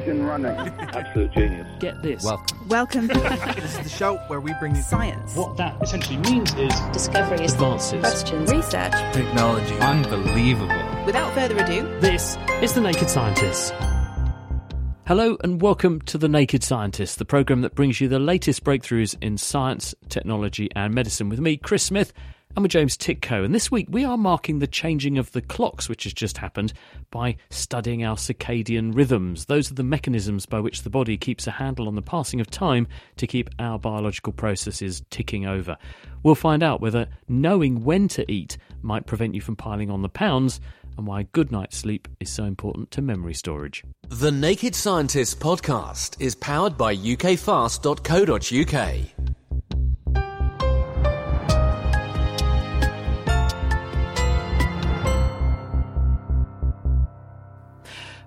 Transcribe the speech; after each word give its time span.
Engine 0.00 0.24
running. 0.24 0.50
Absolute 0.80 1.32
genius. 1.32 1.66
Get 1.78 2.02
this. 2.02 2.24
Welcome. 2.24 2.68
Welcome. 2.68 3.06
This 3.08 3.78
is 3.78 3.78
the 3.78 3.88
show 3.88 4.16
where 4.28 4.40
we 4.40 4.52
bring 4.54 4.74
you 4.74 4.82
Science. 4.82 5.34
What 5.36 5.56
that 5.56 5.80
essentially 5.82 6.16
means 6.18 6.54
is 6.54 6.74
Discoveries, 6.92 7.52
Advances. 7.52 8.00
Questions. 8.00 8.50
Research. 8.50 8.92
technology. 9.12 9.74
unbelievable. 9.78 11.04
Without 11.04 11.34
further 11.34 11.56
ado, 11.58 11.82
This 12.00 12.36
is 12.62 12.72
The 12.72 12.80
Naked 12.80 13.10
Scientists. 13.10 13.72
Hello 15.06 15.36
and 15.42 15.60
welcome 15.60 16.00
to 16.02 16.18
The 16.18 16.28
Naked 16.28 16.62
Scientists, 16.62 17.16
the 17.16 17.24
programme 17.24 17.62
that 17.62 17.74
brings 17.74 18.00
you 18.00 18.08
the 18.08 18.20
latest 18.20 18.62
breakthroughs 18.62 19.16
in 19.20 19.38
science, 19.38 19.94
technology, 20.08 20.68
and 20.76 20.94
medicine 20.94 21.28
with 21.28 21.40
me, 21.40 21.56
Chris 21.56 21.82
Smith, 21.82 22.12
and 22.56 22.62
with 22.62 22.72
James 22.72 22.96
Tytko. 22.96 23.44
And 23.44 23.54
this 23.54 23.70
week 23.70 23.86
we 23.90 24.04
are 24.04 24.16
marking 24.16 24.58
the 24.58 24.66
changing 24.66 25.18
of 25.18 25.30
the 25.32 25.40
clocks, 25.40 25.88
which 25.88 26.04
has 26.04 26.12
just 26.12 26.38
happened, 26.38 26.72
by 27.10 27.36
studying 27.50 28.04
our 28.04 28.16
circadian 28.16 28.94
rhythms. 28.94 29.46
Those 29.46 29.70
are 29.70 29.74
the 29.74 29.82
mechanisms 29.82 30.46
by 30.46 30.60
which 30.60 30.82
the 30.82 30.90
body 30.90 31.16
keeps 31.16 31.46
a 31.46 31.52
handle 31.52 31.88
on 31.88 31.94
the 31.94 32.02
passing 32.02 32.40
of 32.40 32.50
time 32.50 32.86
to 33.16 33.26
keep 33.26 33.50
our 33.58 33.78
biological 33.78 34.32
processes 34.32 35.02
ticking 35.10 35.46
over. 35.46 35.76
We'll 36.22 36.34
find 36.34 36.62
out 36.62 36.80
whether 36.80 37.08
knowing 37.28 37.84
when 37.84 38.08
to 38.08 38.30
eat 38.30 38.58
might 38.82 39.06
prevent 39.06 39.34
you 39.34 39.40
from 39.40 39.56
piling 39.56 39.90
on 39.90 40.02
the 40.02 40.08
pounds 40.08 40.60
and 40.96 41.06
why 41.06 41.22
good 41.32 41.50
night's 41.50 41.76
sleep 41.76 42.08
is 42.18 42.30
so 42.30 42.44
important 42.44 42.90
to 42.90 43.00
memory 43.02 43.34
storage. 43.34 43.84
The 44.08 44.30
Naked 44.30 44.74
Scientists 44.74 45.34
podcast 45.34 46.20
is 46.20 46.34
powered 46.34 46.76
by 46.76 46.96
ukfast.co.uk. 46.96 47.76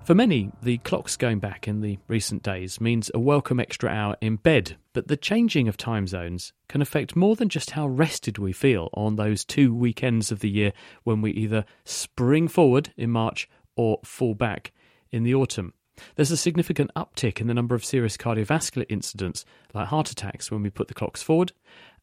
For 0.04 0.14
many, 0.14 0.50
the 0.60 0.76
clocks 0.78 1.16
going 1.16 1.38
back 1.38 1.66
in 1.66 1.80
the 1.80 1.98
recent 2.08 2.42
days 2.42 2.78
means 2.78 3.10
a 3.14 3.18
welcome 3.18 3.58
extra 3.58 3.88
hour 3.88 4.18
in 4.20 4.36
bed, 4.36 4.76
but 4.92 5.08
the 5.08 5.16
changing 5.16 5.66
of 5.66 5.78
time 5.78 6.06
zones 6.06 6.52
can 6.68 6.82
affect 6.82 7.16
more 7.16 7.36
than 7.36 7.48
just 7.48 7.70
how 7.70 7.86
rested 7.86 8.36
we 8.36 8.52
feel 8.52 8.90
on 8.92 9.16
those 9.16 9.46
two 9.46 9.74
weekends 9.74 10.30
of 10.30 10.40
the 10.40 10.50
year 10.50 10.74
when 11.04 11.22
we 11.22 11.30
either 11.30 11.64
spring 11.86 12.48
forward 12.48 12.92
in 12.98 13.08
March 13.08 13.48
or 13.76 13.98
fall 14.04 14.34
back 14.34 14.72
in 15.10 15.22
the 15.22 15.34
autumn. 15.34 15.72
There's 16.16 16.30
a 16.30 16.36
significant 16.36 16.90
uptick 16.94 17.40
in 17.40 17.46
the 17.46 17.54
number 17.54 17.74
of 17.74 17.82
serious 17.82 18.18
cardiovascular 18.18 18.84
incidents, 18.90 19.46
like 19.72 19.88
heart 19.88 20.10
attacks, 20.10 20.50
when 20.50 20.62
we 20.62 20.68
put 20.68 20.88
the 20.88 20.94
clocks 20.94 21.22
forward, 21.22 21.52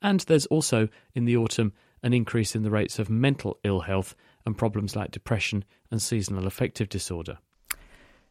and 0.02 0.22
there's 0.22 0.48
also 0.48 0.90
in 1.14 1.26
the 1.26 1.38
autumn 1.38 1.72
an 2.02 2.16
increase 2.16 2.56
in 2.56 2.64
the 2.64 2.72
rates 2.72 2.98
of 2.98 3.12
mental 3.12 3.60
ill 3.64 3.82
health 3.82 4.16
and 4.44 4.58
problems 4.58 4.96
like 4.96 5.12
depression 5.12 5.64
and 5.92 6.02
seasonal 6.02 6.48
affective 6.48 6.90
disorder. 6.90 7.38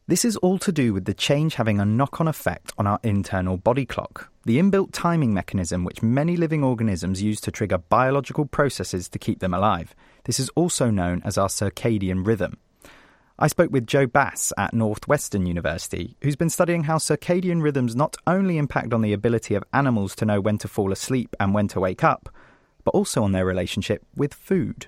This 0.07 0.25
is 0.25 0.35
all 0.37 0.57
to 0.59 0.71
do 0.71 0.93
with 0.93 1.05
the 1.05 1.13
change 1.13 1.55
having 1.55 1.79
a 1.79 1.85
knock 1.85 2.19
on 2.19 2.27
effect 2.27 2.73
on 2.77 2.87
our 2.87 2.99
internal 3.03 3.55
body 3.55 3.85
clock, 3.85 4.31
the 4.45 4.57
inbuilt 4.57 4.89
timing 4.91 5.31
mechanism 5.33 5.83
which 5.83 6.01
many 6.01 6.35
living 6.35 6.63
organisms 6.63 7.21
use 7.21 7.39
to 7.41 7.51
trigger 7.51 7.77
biological 7.77 8.45
processes 8.45 9.07
to 9.09 9.19
keep 9.19 9.39
them 9.39 9.53
alive. 9.53 9.95
This 10.23 10.39
is 10.39 10.49
also 10.55 10.89
known 10.89 11.21
as 11.23 11.37
our 11.37 11.49
circadian 11.49 12.25
rhythm. 12.25 12.57
I 13.37 13.47
spoke 13.47 13.71
with 13.71 13.87
Joe 13.87 14.07
Bass 14.07 14.51
at 14.57 14.73
Northwestern 14.73 15.45
University, 15.45 16.17
who's 16.21 16.35
been 16.35 16.49
studying 16.49 16.83
how 16.83 16.97
circadian 16.97 17.61
rhythms 17.61 17.95
not 17.95 18.17
only 18.25 18.57
impact 18.57 18.93
on 18.93 19.03
the 19.03 19.13
ability 19.13 19.53
of 19.53 19.63
animals 19.71 20.15
to 20.15 20.25
know 20.25 20.41
when 20.41 20.57
to 20.57 20.67
fall 20.67 20.91
asleep 20.91 21.35
and 21.39 21.53
when 21.53 21.67
to 21.69 21.79
wake 21.79 22.03
up, 22.03 22.27
but 22.83 22.95
also 22.95 23.23
on 23.23 23.33
their 23.33 23.45
relationship 23.45 24.03
with 24.15 24.33
food 24.33 24.87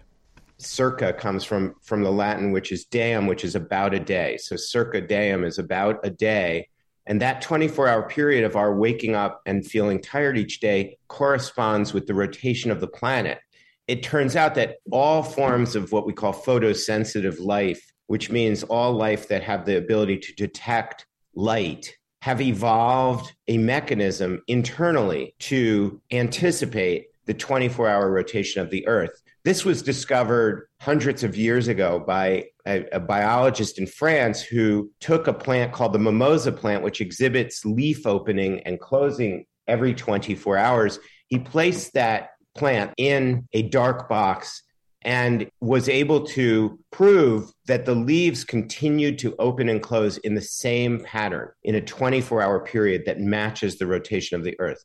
circa 0.66 1.13
comes 1.13 1.44
from 1.44 1.75
from 1.81 2.03
the 2.03 2.12
latin 2.12 2.51
which 2.51 2.72
is 2.72 2.85
diem 2.85 3.28
which 3.28 3.44
is 3.44 3.56
about 3.56 3.94
a 3.94 4.00
day. 4.00 4.38
So 4.38 4.56
circa 4.56 5.01
diem 5.01 5.44
is 5.44 5.59
about 5.59 6.00
a 6.03 6.09
day. 6.09 6.69
And 7.06 7.22
that 7.22 7.41
24 7.41 7.88
hour 7.88 8.07
period 8.07 8.46
of 8.46 8.56
our 8.56 8.75
waking 8.75 9.16
up 9.16 9.41
and 9.46 9.66
feeling 9.66 10.02
tired 10.02 10.38
each 10.38 10.59
day 10.59 10.97
corresponds 11.07 11.94
with 11.94 12.07
the 12.07 12.13
rotation 12.13 12.72
of 12.72 12.79
the 12.79 12.88
planet. 12.88 13.40
It 13.88 14.03
turns 14.03 14.35
out 14.35 14.56
that 14.56 14.78
all 14.91 15.22
forms 15.22 15.75
of 15.75 15.91
what 15.91 16.06
we 16.06 16.13
call 16.13 16.34
photosensitive 16.34 17.40
life 17.40 17.94
which 18.07 18.29
means 18.29 18.63
all 18.63 18.94
life 18.94 19.28
that 19.29 19.44
have 19.44 19.66
the 19.66 19.78
ability 19.78 20.18
to 20.18 20.34
detect 20.34 21.07
light 21.35 21.96
have 22.22 22.41
evolved 22.41 23.34
a 23.47 23.57
mechanism 23.57 24.41
internally 24.47 25.34
to 25.40 26.02
anticipate 26.12 27.07
the 27.25 27.34
24 27.34 27.90
hour 27.90 28.12
rotation 28.12 28.62
of 28.62 28.69
the 28.69 28.88
earth 28.88 29.22
this 29.44 29.66
was 29.66 29.81
discovered 29.81 30.68
hundreds 30.80 31.24
of 31.24 31.36
years 31.36 31.68
ago 31.68 32.00
by 32.00 32.46
a, 32.66 32.86
a, 32.94 33.00
biologist 33.00 33.78
in 33.78 33.86
France 33.86 34.42
who 34.42 34.90
took 35.02 35.28
a 35.28 35.34
plant 35.34 35.74
called 35.74 35.94
the 35.94 36.00
mimosa 36.00 36.52
plant, 36.52 36.84
which 36.84 37.02
exhibits 37.02 37.66
leaf 37.66 38.08
opening 38.08 38.62
and 38.62 38.80
closing 38.80 39.46
every 39.68 39.94
24 39.94 40.58
hours. 40.58 41.00
He 41.28 41.40
placed 41.40 41.94
that 41.94 42.30
plant 42.56 42.94
in 42.98 43.48
a 43.52 43.64
dark 43.64 44.08
box 44.08 44.64
and 45.02 45.50
was 45.59 45.90
able 45.90 46.26
to 46.26 46.80
prove 46.92 47.52
that 47.66 47.86
the 47.86 47.96
leaves 47.96 48.46
continued 48.46 49.20
to 49.20 49.36
open 49.38 49.68
and 49.68 49.82
close 49.82 50.18
in 50.20 50.34
the 50.34 50.42
same 50.42 51.02
pattern 51.03 51.50
in 51.64 51.76
a 51.76 51.82
24 51.82 52.42
hour 52.42 52.64
period 52.64 53.03
that 53.06 53.20
matches 53.20 53.78
the 53.78 53.88
rotation 53.88 54.38
of 54.38 54.46
the 54.46 54.58
earth. 54.59 54.84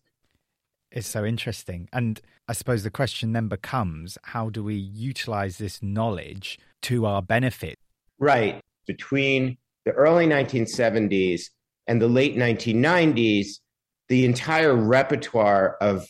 It's 0.90 1.08
so 1.08 1.24
interesting. 1.24 1.88
And 1.92 2.20
I 2.48 2.52
suppose 2.52 2.82
the 2.82 2.90
question 2.90 3.32
then 3.32 3.48
becomes 3.48 4.16
how 4.22 4.50
do 4.50 4.64
we 4.64 4.74
utilize 4.74 5.58
this 5.58 5.82
knowledge 5.82 6.58
to 6.82 7.06
our 7.06 7.22
benefit? 7.22 7.76
Right. 8.18 8.60
Between 8.86 9.58
the 9.84 9.92
early 9.92 10.26
1970s 10.26 11.42
and 11.86 12.00
the 12.00 12.08
late 12.08 12.36
1990s, 12.36 13.60
the 14.08 14.24
entire 14.24 14.74
repertoire 14.74 15.76
of 15.80 16.06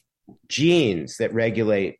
genes 0.49 1.17
that 1.19 1.35
regulate 1.35 1.99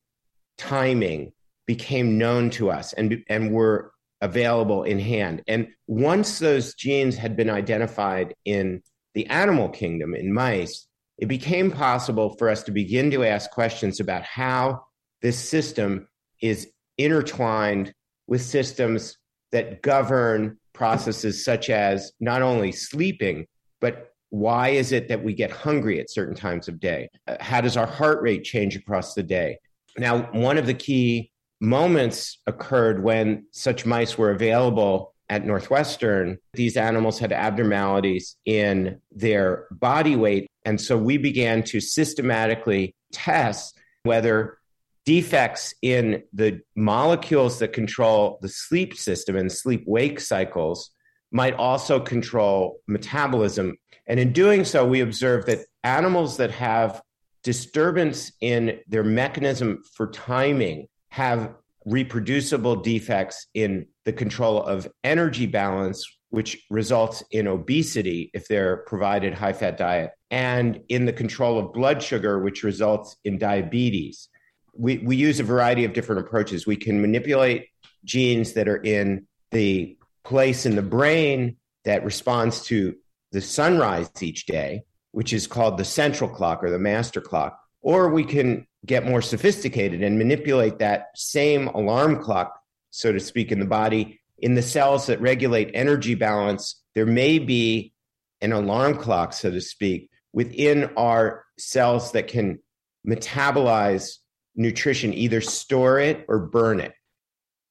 timing 0.57 1.33
became 1.67 2.19
known 2.19 2.51
to 2.51 2.71
us 2.71 2.93
and, 2.95 3.23
and 3.29 3.53
were 3.53 3.93
available 4.21 4.83
in 4.85 4.99
hand. 4.99 5.43
And 5.47 5.69
once 5.87 6.39
those 6.39 6.75
genes 6.75 7.17
had 7.17 7.37
been 7.37 7.51
identified 7.51 8.35
in 8.45 8.83
the 9.15 9.27
animal 9.27 9.69
kingdom, 9.69 10.15
in 10.15 10.33
mice, 10.33 10.88
it 11.19 11.27
became 11.27 11.71
possible 11.71 12.37
for 12.39 12.49
us 12.49 12.63
to 12.65 12.71
begin 12.71 13.11
to 13.11 13.25
ask 13.25 13.51
questions 13.51 14.01
about 14.01 14.23
how 14.23 14.85
this 15.21 15.39
system 15.39 16.09
is 16.41 16.71
intertwined 16.97 17.93
with 18.27 18.41
systems 18.41 19.17
that 19.51 19.83
govern 19.83 20.59
processes 20.73 21.45
such 21.45 21.71
as 21.71 22.13
not 22.21 22.43
only 22.43 22.71
sleeping, 22.71 23.47
but 23.81 24.13
why 24.31 24.69
is 24.69 24.93
it 24.93 25.09
that 25.09 25.25
we 25.25 25.35
get 25.35 25.51
hungry 25.51 25.99
at 25.99 26.11
certain 26.11 26.35
times 26.35 26.69
of 26.69 26.79
day? 26.79 27.09
Uh, 27.27 27.37
how 27.41 27.61
does 27.61 27.77
our 27.77 27.87
heart 27.87 28.23
rate 28.23 28.45
change 28.45 28.77
across 28.77 29.15
the 29.15 29.23
day? 29.23 29.59
Now, 29.97 30.31
one 30.33 30.59
of 30.59 30.67
the 30.67 30.75
key 30.75 31.33
moments 31.61 32.39
occurred 32.47 33.03
when 33.03 33.47
such 33.51 33.87
mice 33.87 34.17
were 34.17 34.31
available 34.31 35.15
at 35.29 35.45
Northwestern. 35.45 36.39
These 36.55 36.77
animals 36.77 37.19
had 37.19 37.33
abnormalities 37.33 38.37
in 38.45 39.01
their 39.13 39.67
body 39.71 40.17
weight 40.17 40.49
and 40.69 40.79
so 40.79 40.99
we 40.99 41.17
began 41.17 41.63
to 41.63 41.81
systematically 41.81 42.95
test 43.11 43.75
whether 44.03 44.59
defects 45.07 45.73
in 45.81 46.23
the 46.35 46.61
molecules 46.77 47.59
that 47.61 47.73
control 47.73 48.39
the 48.43 48.51
sleep 48.51 48.95
system 48.95 49.35
and 49.35 49.51
sleep 49.51 49.83
wake 49.87 50.21
cycles 50.21 50.91
might 51.33 51.55
also 51.55 51.99
control 51.99 52.81
metabolism. 52.87 53.79
And 54.07 54.21
in 54.21 54.35
doing 54.35 54.67
so, 54.67 54.87
we 54.87 55.01
observed 55.01 55.47
that 55.47 55.61
animals 55.85 56.37
that 56.37 56.51
have 56.51 57.01
disturbance 57.43 58.31
in 58.43 58.81
their 58.89 59.05
mechanism 59.05 59.83
for 59.95 60.11
timing 60.11 60.89
have 61.09 61.55
reproducible 61.87 62.77
defects 62.77 63.47
in 63.55 63.87
the 64.09 64.13
control 64.15 64.63
of 64.63 64.89
energy 65.05 65.45
balance, 65.45 66.03
which 66.31 66.65
results 66.71 67.23
in 67.31 67.47
obesity 67.47 68.31
if 68.33 68.49
they're 68.49 68.79
provided 68.87 69.35
high 69.35 69.53
fat 69.53 69.77
diet, 69.77 70.13
and 70.31 70.81
in 70.89 71.05
the 71.05 71.13
control 71.13 71.59
of 71.59 71.75
blood 71.75 72.03
sugar, 72.03 72.39
which 72.39 72.63
results 72.63 73.17
in 73.27 73.37
diabetes. 73.37 74.31
We, 74.73 74.97
we 74.97 75.17
use 75.17 75.41
a 75.41 75.45
variety 75.45 75.85
of 75.85 75.93
different 75.93 76.23
approaches. 76.23 76.67
We 76.67 76.77
can 76.77 77.03
manipulate 77.03 77.67
genes 78.03 78.55
that 78.55 78.67
are 78.67 78.83
in 78.83 79.27
the 79.51 79.99
place 80.25 80.65
in 80.65 80.75
the 80.75 80.81
brain 80.81 81.59
that 81.85 82.03
responds 82.03 82.65
to 82.69 82.95
the 83.33 83.43
sunrise 83.43 84.11
each 84.23 84.47
day, 84.47 84.85
which 85.13 85.35
is 85.35 85.47
called 85.47 85.77
the 85.77 85.85
central 85.85 86.31
clock 86.31 86.65
or 86.65 86.71
the 86.71 86.79
master 86.79 87.21
clock, 87.21 87.61
or 87.83 88.09
we 88.09 88.25
can 88.25 88.67
get 88.87 89.05
more 89.05 89.21
sophisticated 89.21 90.03
and 90.03 90.17
manipulate 90.17 90.79
that 90.79 91.09
same 91.15 91.69
alarm 91.69 92.23
clock, 92.23 92.58
so 92.91 93.13
to 93.13 93.21
speak, 93.21 93.53
in 93.53 93.61
the 93.61 93.67
body 93.67 94.21
in 94.39 94.55
the 94.55 94.63
cells 94.63 95.07
that 95.07 95.21
regulate 95.21 95.71
energy 95.75 96.15
balance. 96.15 96.81
There 96.95 97.07
may 97.07 97.39
be 97.39 97.93
an 98.41 98.53
alarm 98.53 98.97
clock, 98.97 99.33
so 99.33 99.51
to 99.51 99.61
speak, 99.61 100.11
within 100.33 100.91
our 100.97 101.45
cells 101.59 102.13
that 102.13 102.29
can 102.29 102.61
metabolize 103.07 104.17
nutrition, 104.55 105.13
either 105.13 105.41
store 105.41 105.99
it 105.99 106.25
or 106.29 106.39
burn 106.39 106.81
it. 106.81 106.93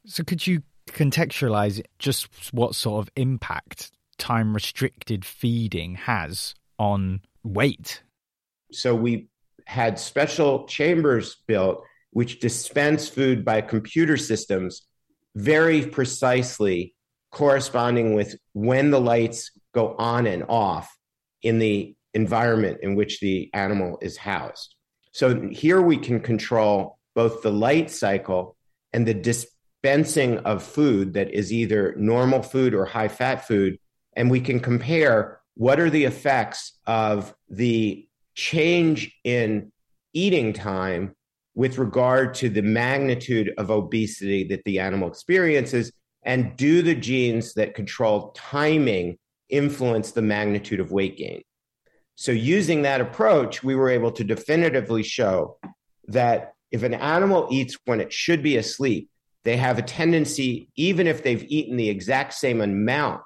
So, 0.05 0.23
could 0.23 0.45
you 0.45 0.63
contextualize 0.89 1.81
just 1.99 2.53
what 2.53 2.75
sort 2.75 3.05
of 3.05 3.11
impact 3.15 3.91
time 4.17 4.53
restricted 4.53 5.25
feeding 5.25 5.95
has 5.95 6.55
on 6.79 7.21
weight? 7.43 8.03
So, 8.71 8.95
we 8.95 9.27
had 9.65 9.99
special 9.99 10.65
chambers 10.65 11.37
built 11.47 11.83
which 12.11 12.39
dispense 12.39 13.09
food 13.09 13.43
by 13.43 13.61
computer 13.61 14.17
systems 14.17 14.87
very 15.37 15.85
precisely 15.85 16.95
corresponding 17.31 18.15
with 18.15 18.35
when 18.53 18.89
the 18.89 18.99
lights 18.99 19.51
go 19.71 19.95
on 19.97 20.25
and 20.25 20.43
off 20.49 20.97
in 21.43 21.59
the 21.59 21.95
environment 22.15 22.79
in 22.81 22.95
which 22.95 23.19
the 23.19 23.47
animal 23.53 23.99
is 24.01 24.17
housed. 24.17 24.73
So 25.11 25.47
here 25.51 25.79
we 25.79 25.97
can 25.97 26.21
control 26.21 26.97
both 27.13 27.43
the 27.43 27.51
light 27.51 27.91
cycle 27.91 28.57
and 28.91 29.07
the 29.07 29.13
dispensing 29.13 30.39
of 30.39 30.63
food 30.63 31.13
that 31.13 31.31
is 31.31 31.53
either 31.53 31.93
normal 31.97 32.41
food 32.41 32.73
or 32.73 32.85
high 32.85 33.07
fat 33.07 33.47
food. 33.47 33.77
And 34.15 34.31
we 34.31 34.41
can 34.41 34.59
compare 34.59 35.39
what 35.53 35.79
are 35.79 35.91
the 35.91 36.05
effects 36.05 36.79
of 36.87 37.35
the 37.47 38.07
change 38.33 39.15
in 39.23 39.71
eating 40.13 40.53
time 40.53 41.15
with 41.57 41.79
regard 41.79 42.35
to 42.35 42.49
the 42.49 42.61
magnitude 42.61 43.51
of 43.57 43.71
obesity 43.71 44.43
that 44.43 44.63
the 44.65 44.77
animal 44.77 45.07
experiences 45.07 45.91
and 46.21 46.55
do 46.55 46.83
the 46.83 46.93
genes 46.93 47.55
that 47.55 47.73
control 47.73 48.31
timing 48.35 49.17
influence 49.49 50.11
the 50.11 50.21
magnitude 50.21 50.79
of 50.79 50.91
weight 50.91 51.17
gain. 51.17 51.41
So 52.13 52.31
using 52.31 52.83
that 52.83 53.01
approach 53.01 53.63
we 53.63 53.73
were 53.73 53.89
able 53.89 54.11
to 54.11 54.23
definitively 54.23 55.01
show 55.01 55.57
that 56.09 56.53
if 56.69 56.83
an 56.83 56.93
animal 56.93 57.47
eats 57.49 57.75
when 57.85 58.01
it 58.01 58.13
should 58.13 58.43
be 58.43 58.57
asleep 58.57 59.09
they 59.43 59.57
have 59.57 59.79
a 59.79 59.81
tendency 59.81 60.69
even 60.75 61.07
if 61.07 61.23
they've 61.23 61.45
eaten 61.47 61.75
the 61.75 61.89
exact 61.89 62.35
same 62.35 62.61
amount 62.61 63.23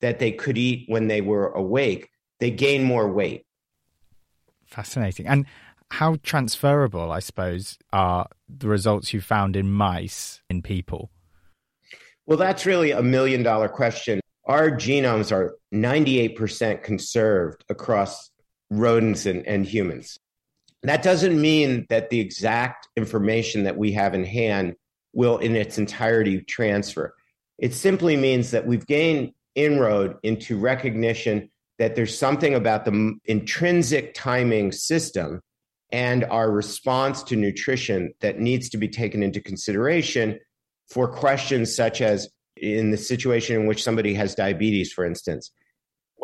that 0.00 0.18
they 0.18 0.32
could 0.32 0.56
eat 0.56 0.86
when 0.88 1.08
they 1.08 1.20
were 1.20 1.50
awake 1.50 2.08
they 2.38 2.50
gain 2.50 2.82
more 2.84 3.12
weight. 3.12 3.44
Fascinating. 4.66 5.26
And 5.26 5.46
how 5.90 6.16
transferable, 6.22 7.10
I 7.10 7.18
suppose, 7.18 7.78
are 7.92 8.28
the 8.48 8.68
results 8.68 9.12
you 9.12 9.20
found 9.20 9.56
in 9.56 9.70
mice 9.70 10.40
in 10.48 10.62
people? 10.62 11.10
Well, 12.26 12.38
that's 12.38 12.64
really 12.64 12.92
a 12.92 13.02
million 13.02 13.42
dollar 13.42 13.68
question. 13.68 14.20
Our 14.44 14.70
genomes 14.70 15.32
are 15.32 15.56
98% 15.74 16.82
conserved 16.82 17.64
across 17.68 18.30
rodents 18.70 19.26
and, 19.26 19.46
and 19.46 19.66
humans. 19.66 20.18
That 20.82 21.02
doesn't 21.02 21.38
mean 21.38 21.86
that 21.90 22.08
the 22.08 22.20
exact 22.20 22.88
information 22.96 23.64
that 23.64 23.76
we 23.76 23.92
have 23.92 24.14
in 24.14 24.24
hand 24.24 24.74
will, 25.12 25.38
in 25.38 25.56
its 25.56 25.76
entirety, 25.76 26.40
transfer. 26.42 27.14
It 27.58 27.74
simply 27.74 28.16
means 28.16 28.52
that 28.52 28.66
we've 28.66 28.86
gained 28.86 29.32
inroad 29.54 30.16
into 30.22 30.56
recognition 30.56 31.50
that 31.78 31.96
there's 31.96 32.16
something 32.16 32.54
about 32.54 32.84
the 32.84 33.14
intrinsic 33.24 34.14
timing 34.14 34.70
system 34.72 35.40
and 35.92 36.24
our 36.24 36.50
response 36.50 37.22
to 37.24 37.36
nutrition 37.36 38.12
that 38.20 38.38
needs 38.38 38.68
to 38.70 38.78
be 38.78 38.88
taken 38.88 39.22
into 39.22 39.40
consideration 39.40 40.38
for 40.88 41.08
questions 41.08 41.74
such 41.74 42.00
as 42.00 42.28
in 42.56 42.90
the 42.90 42.96
situation 42.96 43.56
in 43.56 43.66
which 43.66 43.82
somebody 43.82 44.14
has 44.14 44.34
diabetes, 44.34 44.92
for 44.92 45.04
instance, 45.04 45.50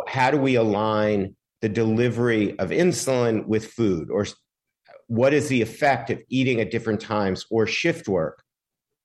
how 0.06 0.30
do 0.30 0.36
we 0.36 0.54
align 0.54 1.34
the 1.62 1.68
delivery 1.68 2.58
of 2.58 2.70
insulin 2.70 3.46
with 3.46 3.66
food? 3.72 4.10
Or 4.10 4.26
what 5.08 5.32
is 5.32 5.48
the 5.48 5.62
effect 5.62 6.10
of 6.10 6.20
eating 6.28 6.60
at 6.60 6.70
different 6.70 7.00
times 7.00 7.46
or 7.50 7.66
shift 7.66 8.08
work 8.08 8.42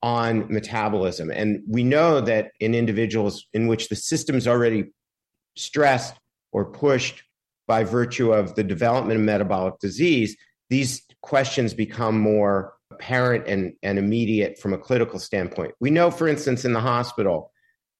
on 0.03 0.51
metabolism? 0.51 1.31
And 1.31 1.61
we 1.67 1.83
know 1.83 2.21
that 2.21 2.51
in 2.59 2.75
individuals 2.75 3.45
in 3.53 3.67
which 3.67 3.89
the 3.89 3.95
system's 3.95 4.47
already 4.47 4.91
stressed 5.55 6.15
or 6.51 6.65
pushed 6.65 7.23
by 7.67 7.83
virtue 7.83 8.33
of 8.33 8.55
the 8.55 8.63
development 8.63 9.19
of 9.19 9.25
metabolic 9.25 9.79
disease, 9.79 10.35
these 10.71 11.05
questions 11.21 11.73
become 11.73 12.17
more 12.17 12.73
apparent 12.91 13.45
and, 13.45 13.73
and 13.83 13.99
immediate 13.99 14.57
from 14.57 14.73
a 14.73 14.77
clinical 14.77 15.19
standpoint. 15.19 15.73
We 15.81 15.91
know, 15.91 16.09
for 16.09 16.29
instance, 16.29 16.63
in 16.63 16.71
the 16.71 16.79
hospital 16.79 17.51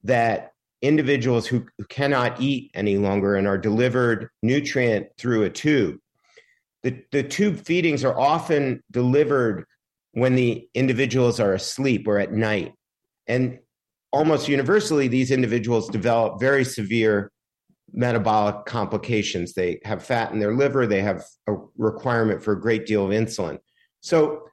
that 0.06 0.54
individuals 0.82 1.46
who, 1.46 1.66
who 1.78 1.84
cannot 1.90 2.40
eat 2.40 2.72
any 2.74 2.98
longer 2.98 3.36
and 3.36 3.46
are 3.46 3.58
delivered 3.58 4.30
nutrient 4.42 5.08
through 5.18 5.44
a 5.44 5.50
tube, 5.50 5.98
the, 6.84 7.04
the 7.12 7.24
tube 7.24 7.58
feedings 7.58 8.06
are 8.06 8.18
often 8.18 8.82
delivered 8.90 9.66
when 10.14 10.36
the 10.36 10.68
individuals 10.74 11.42
are 11.42 11.54
asleep 11.54 12.08
or 12.08 12.20
at 12.20 12.32
night. 12.32 12.74
And 13.28 13.60
almost 14.14 14.48
universally, 14.48 15.10
these 15.10 15.30
individuals 15.30 15.90
develop 15.90 16.40
very 16.40 16.64
severe 16.64 17.34
metabolic 17.94 18.66
complications. 18.66 19.54
They 19.54 19.80
have 19.84 20.04
fat 20.04 20.32
in 20.32 20.40
their 20.40 20.56
liver, 20.56 20.88
they 20.88 21.02
have 21.02 21.24
a 21.48 21.56
requirement 21.78 22.44
for 22.44 22.54
a 22.54 22.60
great 22.60 22.86
deal 22.86 23.06
of 23.06 23.12
insulin. 23.12 23.60
So, 24.02 24.44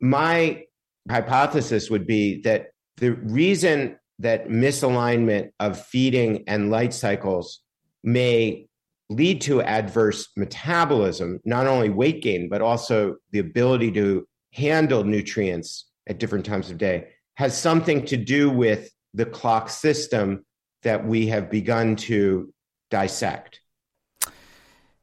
my 0.00 0.64
hypothesis 1.10 1.90
would 1.90 2.06
be 2.06 2.42
that 2.42 2.68
the 2.96 3.12
reason 3.12 3.98
that 4.18 4.48
misalignment 4.48 5.50
of 5.60 5.82
feeding 5.86 6.44
and 6.46 6.70
light 6.70 6.94
cycles 6.94 7.60
may 8.02 8.66
lead 9.08 9.40
to 9.42 9.62
adverse 9.62 10.28
metabolism, 10.36 11.40
not 11.44 11.66
only 11.66 11.90
weight 11.90 12.22
gain, 12.22 12.48
but 12.48 12.60
also 12.60 13.16
the 13.30 13.38
ability 13.38 13.92
to 13.92 14.26
handle 14.52 15.04
nutrients 15.04 15.86
at 16.06 16.18
different 16.18 16.44
times 16.44 16.70
of 16.70 16.78
day, 16.78 17.08
has 17.34 17.56
something 17.56 18.04
to 18.06 18.16
do 18.16 18.50
with 18.50 18.90
the 19.14 19.26
clock 19.26 19.68
system 19.68 20.44
that 20.82 21.06
we 21.06 21.26
have 21.26 21.50
begun 21.50 21.96
to 21.96 22.52
dissect. 22.90 23.60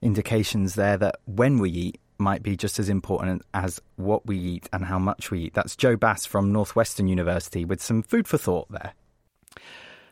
Indications 0.02 0.76
there 0.76 0.98
that 0.98 1.16
when 1.26 1.60
we 1.60 1.70
eat 1.70 2.00
might 2.18 2.44
be 2.44 2.56
just 2.56 2.80
as 2.80 2.90
important 2.90 3.44
as 3.54 3.82
what 3.96 4.26
we 4.26 4.38
eat 4.38 4.70
and 4.72 4.86
how 4.86 5.00
much 5.00 5.32
we 5.32 5.44
eat. 5.44 5.54
That's 5.54 5.76
Joe 5.76 5.96
Bass 5.96 6.26
from 6.26 6.52
Northwestern 6.52 7.08
University 7.08 7.66
with 7.66 7.82
some 7.82 8.02
food 8.02 8.28
for 8.28 8.38
thought 8.38 8.72
there. 8.72 8.94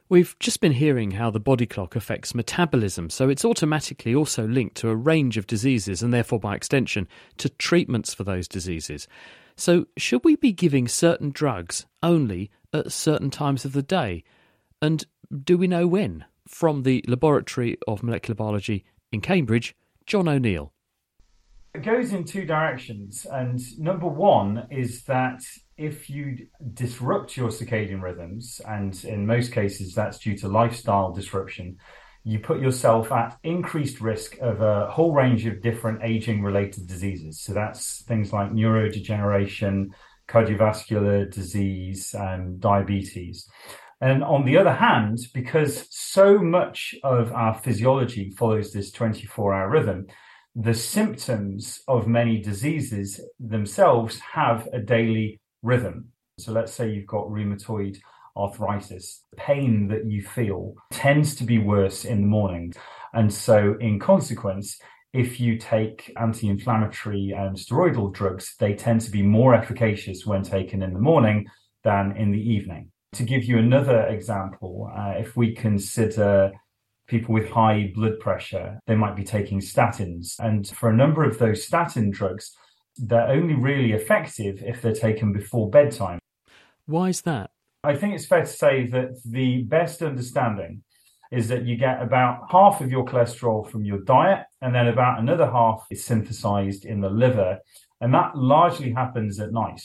We've 0.10 0.36
just 0.40 0.60
been 0.60 0.74
hearing 0.74 1.12
how 1.12 1.32
the 1.32 1.40
body 1.40 1.66
clock 1.66 1.96
affects 1.96 2.36
metabolism, 2.36 3.10
so 3.10 3.30
it's 3.30 3.46
automatically 3.46 4.14
also 4.14 4.46
linked 4.46 4.76
to 4.78 4.90
a 4.90 4.96
range 4.96 5.38
of 5.38 5.48
diseases 5.48 6.04
and 6.04 6.14
therefore, 6.14 6.40
by 6.40 6.54
extension, 6.54 7.08
to 7.38 7.48
treatments 7.48 8.14
for 8.14 8.26
those 8.26 8.50
diseases. 8.50 9.08
So, 9.56 9.86
should 9.96 10.26
we 10.26 10.36
be 10.36 10.52
giving 10.52 10.90
certain 10.90 11.32
drugs 11.32 11.86
only 12.04 12.52
at 12.74 12.92
certain 12.92 13.30
times 13.30 13.64
of 13.64 13.72
the 13.72 13.82
day? 13.82 14.26
And 14.82 15.06
do 15.46 15.58
we 15.58 15.68
know 15.68 15.88
when? 15.88 16.26
From 16.48 16.84
the 16.84 17.04
Laboratory 17.08 17.78
of 17.88 18.04
Molecular 18.04 18.36
Biology 18.36 18.86
in 19.12 19.22
Cambridge, 19.22 19.76
John 20.06 20.28
O'Neill. 20.28 20.74
It 21.74 21.84
goes 21.84 22.12
in 22.12 22.26
two 22.26 22.46
directions. 22.46 23.26
And 23.32 23.60
number 23.80 24.08
one 24.08 24.68
is 24.70 25.04
that 25.06 25.42
if 25.78 26.10
you 26.10 26.48
disrupt 26.74 27.38
your 27.38 27.50
circadian 27.50 28.02
rhythms, 28.02 28.60
and 28.68 29.02
in 29.06 29.26
most 29.26 29.54
cases 29.54 29.94
that's 29.96 30.20
due 30.20 30.38
to 30.40 30.48
lifestyle 30.48 31.14
disruption, 31.14 31.78
you 32.24 32.40
put 32.40 32.60
yourself 32.60 33.12
at 33.12 33.38
increased 33.44 34.02
risk 34.02 34.38
of 34.42 34.62
a 34.62 34.88
whole 34.92 35.14
range 35.14 35.46
of 35.46 35.62
different 35.62 36.04
aging 36.04 36.44
related 36.44 36.88
diseases. 36.88 37.40
So 37.40 37.54
that's 37.54 38.04
things 38.04 38.32
like 38.32 38.52
neurodegeneration, 38.52 39.92
cardiovascular 40.28 41.32
disease, 41.32 42.14
and 42.14 42.60
diabetes. 42.60 43.50
And 44.02 44.24
on 44.24 44.46
the 44.46 44.58
other 44.58 44.74
hand, 44.74 45.20
because 45.34 45.86
so 45.92 46.40
much 46.40 46.96
of 47.04 47.32
our 47.32 47.54
physiology 47.54 48.32
follows 48.32 48.74
this 48.74 48.92
24 48.92 49.54
hour 49.54 49.70
rhythm, 49.70 50.08
the 50.56 50.74
symptoms 50.74 51.82
of 51.88 52.08
many 52.08 52.42
diseases 52.42 53.22
themselves 53.40 54.20
have 54.20 54.68
a 54.74 54.80
daily 54.80 55.40
rhythm. 55.62 56.10
So 56.40 56.52
let's 56.52 56.74
say 56.74 56.90
you've 56.90 57.06
got 57.06 57.28
rheumatoid 57.28 58.00
arthritis, 58.36 59.24
pain 59.38 59.88
that 59.90 60.06
you 60.06 60.22
feel 60.22 60.74
tends 60.92 61.36
to 61.36 61.44
be 61.44 61.60
worse 61.60 62.04
in 62.04 62.22
the 62.22 62.28
morning. 62.28 62.74
And 63.14 63.32
so, 63.32 63.76
in 63.80 64.00
consequence, 64.00 64.80
if 65.14 65.40
you 65.40 65.58
take 65.58 66.12
anti 66.20 66.48
inflammatory 66.48 67.34
and 67.38 67.56
steroidal 67.56 68.14
drugs, 68.14 68.56
they 68.60 68.74
tend 68.74 69.02
to 69.02 69.12
be 69.12 69.22
more 69.22 69.54
efficacious 69.54 70.26
when 70.26 70.44
taken 70.44 70.82
in 70.82 70.94
the 70.94 71.00
morning 71.00 71.48
than 71.84 72.16
in 72.16 72.32
the 72.32 72.40
evening. 72.40 72.92
To 73.16 73.24
give 73.24 73.44
you 73.44 73.58
another 73.58 74.08
example, 74.08 74.90
uh, 74.96 75.16
if 75.18 75.36
we 75.36 75.54
consider 75.54 76.52
people 77.08 77.34
with 77.34 77.50
high 77.50 77.92
blood 77.94 78.20
pressure, 78.20 78.80
they 78.88 78.96
might 78.96 79.18
be 79.18 79.24
taking 79.24 79.60
statins. 79.60 80.36
And 80.40 80.66
for 80.68 80.90
a 80.90 80.96
number 80.96 81.26
of 81.26 81.38
those 81.38 81.66
statin 81.66 82.10
drugs, 82.10 82.56
they're 82.96 83.28
only 83.28 83.54
really 83.54 83.92
effective 83.92 84.64
if 84.66 84.82
they're 84.82 84.94
taken 84.94 85.34
before 85.34 85.70
bedtime. 85.70 86.20
Why 86.86 87.10
is 87.10 87.22
that? 87.24 87.52
I 87.84 87.96
think 87.96 88.16
it's 88.16 88.28
fair 88.28 88.42
to 88.42 88.48
say 88.48 88.88
that 88.88 89.20
the 89.26 89.64
best 89.64 90.02
understanding 90.02 90.84
is 91.32 91.50
that 91.50 91.66
you 91.66 91.76
get 91.76 92.02
about 92.02 92.50
half 92.50 92.80
of 92.80 92.92
your 92.92 93.06
cholesterol 93.06 93.70
from 93.70 93.84
your 93.84 94.00
diet, 94.00 94.46
and 94.62 94.74
then 94.74 94.88
about 94.88 95.20
another 95.20 95.50
half 95.50 95.86
is 95.90 96.04
synthesized 96.04 96.86
in 96.86 97.02
the 97.02 97.10
liver. 97.10 97.60
And 98.00 98.14
that 98.14 98.38
largely 98.38 98.92
happens 98.92 99.40
at 99.40 99.52
night. 99.52 99.82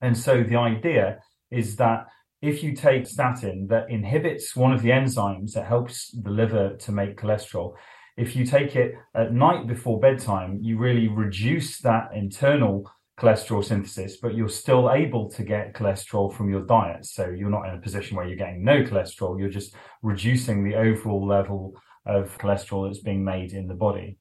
And 0.00 0.16
so 0.16 0.42
the 0.42 0.56
idea 0.56 1.20
is 1.50 1.76
that 1.76 2.06
if 2.42 2.62
you 2.62 2.74
take 2.74 3.06
statin 3.06 3.66
that 3.68 3.90
inhibits 3.90 4.56
one 4.56 4.72
of 4.72 4.82
the 4.82 4.90
enzymes 4.90 5.52
that 5.52 5.66
helps 5.66 6.10
the 6.10 6.30
liver 6.30 6.76
to 6.76 6.92
make 6.92 7.20
cholesterol, 7.20 7.74
if 8.16 8.34
you 8.34 8.44
take 8.44 8.76
it 8.76 8.94
at 9.14 9.32
night 9.32 9.66
before 9.66 10.00
bedtime, 10.00 10.58
you 10.60 10.78
really 10.78 11.08
reduce 11.08 11.78
that 11.80 12.10
internal 12.14 12.90
cholesterol 13.18 13.62
synthesis, 13.62 14.16
but 14.16 14.34
you're 14.34 14.48
still 14.48 14.90
able 14.90 15.30
to 15.30 15.42
get 15.42 15.74
cholesterol 15.74 16.32
from 16.32 16.48
your 16.48 16.62
diet. 16.62 17.04
So 17.04 17.28
you're 17.28 17.50
not 17.50 17.68
in 17.68 17.74
a 17.74 17.80
position 17.80 18.16
where 18.16 18.26
you're 18.26 18.36
getting 18.36 18.64
no 18.64 18.82
cholesterol, 18.82 19.38
you're 19.38 19.50
just 19.50 19.74
reducing 20.02 20.64
the 20.64 20.76
overall 20.76 21.26
level 21.26 21.74
of 22.06 22.36
cholesterol 22.38 22.88
that's 22.88 23.02
being 23.02 23.22
made 23.22 23.52
in 23.52 23.68
the 23.68 23.74
body. 23.74 24.16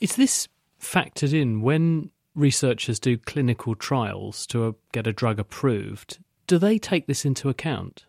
Is 0.00 0.16
this 0.16 0.48
factored 0.80 1.34
in 1.34 1.60
when 1.60 2.10
researchers 2.34 2.98
do 2.98 3.18
clinical 3.18 3.74
trials 3.74 4.46
to 4.46 4.76
get 4.92 5.06
a 5.06 5.12
drug 5.12 5.38
approved? 5.38 6.18
Do 6.46 6.58
they 6.58 6.78
take 6.78 7.06
this 7.06 7.24
into 7.24 7.48
account? 7.48 8.06